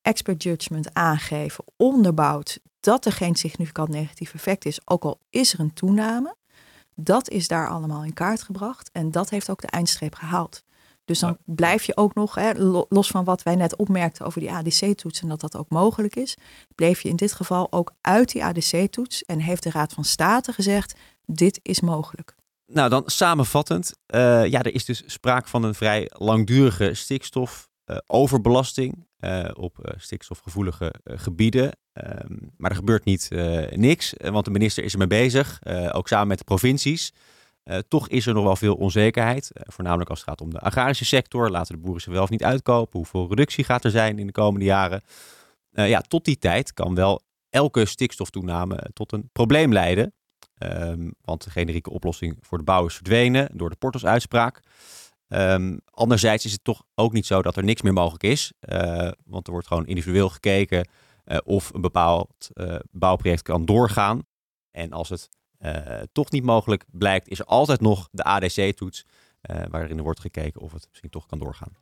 [0.00, 5.60] expert judgment aangeven, onderbouwd dat er geen significant negatief effect is, ook al is er
[5.60, 6.36] een toename.
[6.94, 10.62] Dat is daar allemaal in kaart gebracht en dat heeft ook de eindstreep gehaald.
[11.04, 11.54] Dus dan ja.
[11.54, 12.52] blijf je ook nog, hè,
[12.88, 16.36] los van wat wij net opmerkten over die ADC-toets en dat dat ook mogelijk is,
[16.74, 20.52] bleef je in dit geval ook uit die ADC-toets en heeft de Raad van State
[20.52, 22.34] gezegd, dit is mogelijk.
[22.66, 27.96] Nou, dan samenvattend, uh, ja, er is dus sprake van een vrij langdurige stikstof uh,
[28.06, 31.72] overbelasting uh, op stikstofgevoelige gebieden.
[31.94, 33.28] Um, maar er gebeurt niet
[33.70, 35.60] niks, want de minister is ermee bezig,
[35.92, 37.12] ook samen met de provincies.
[37.64, 39.50] Uh, toch is er nog wel veel onzekerheid.
[39.52, 41.50] Voornamelijk als het gaat om de agrarische sector.
[41.50, 42.98] Laten de boeren zich wel of niet uitkopen?
[42.98, 45.02] Hoeveel reductie gaat er zijn in de komende jaren?
[45.70, 50.14] Ja, tot die tijd kan wel elke stikstoftoename tot een probleem leiden.
[50.58, 54.60] Um, want de generieke oplossing voor de bouw is verdwenen door de Portos-uitspraak.
[55.28, 58.52] Um, anderzijds is het toch ook niet zo dat er niks meer mogelijk is.
[59.24, 60.88] want er wordt gewoon individueel gekeken
[61.44, 62.50] of een bepaald
[62.90, 64.22] bouwproject kan doorgaan.
[64.70, 65.28] En als het
[65.60, 69.04] uh, toch niet mogelijk blijkt, is er altijd nog de ADC-toets.
[69.70, 71.72] Waarin er wordt gekeken of het misschien toch kan doorgaan.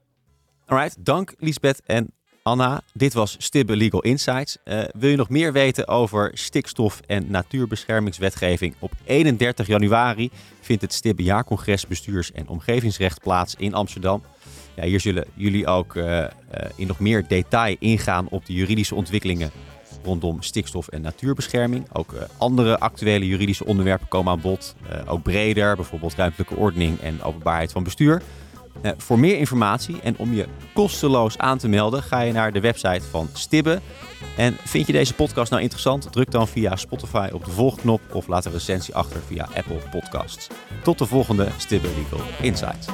[0.66, 2.12] Alright, dank Lisbeth en
[2.42, 2.80] Anna.
[2.92, 4.58] Dit was Stibbe Legal Insights.
[4.92, 8.74] Wil je nog meer weten over stikstof- en natuurbeschermingswetgeving?
[8.78, 10.30] Op 31 januari
[10.60, 14.22] vindt het Stibbe Jaarcongres Bestuurs- en Omgevingsrecht plaats in Amsterdam.
[14.74, 16.24] Ja, hier zullen jullie ook uh,
[16.76, 19.50] in nog meer detail ingaan op de juridische ontwikkelingen
[20.04, 21.86] rondom stikstof en natuurbescherming.
[21.92, 24.74] Ook uh, andere actuele juridische onderwerpen komen aan bod.
[25.06, 28.22] ook breder, bijvoorbeeld ruimtelijke ordening en openbaarheid van bestuur.
[28.96, 33.02] voor meer informatie en om je kosteloos aan te melden, ga je naar de website
[33.10, 33.80] van Stibbe.
[34.36, 36.12] En vind je deze podcast nou interessant?
[36.12, 40.48] Druk dan via Spotify op de volgknop of laat een recensie achter via Apple Podcasts.
[40.82, 42.86] Tot de volgende Stibbe Legal Insights.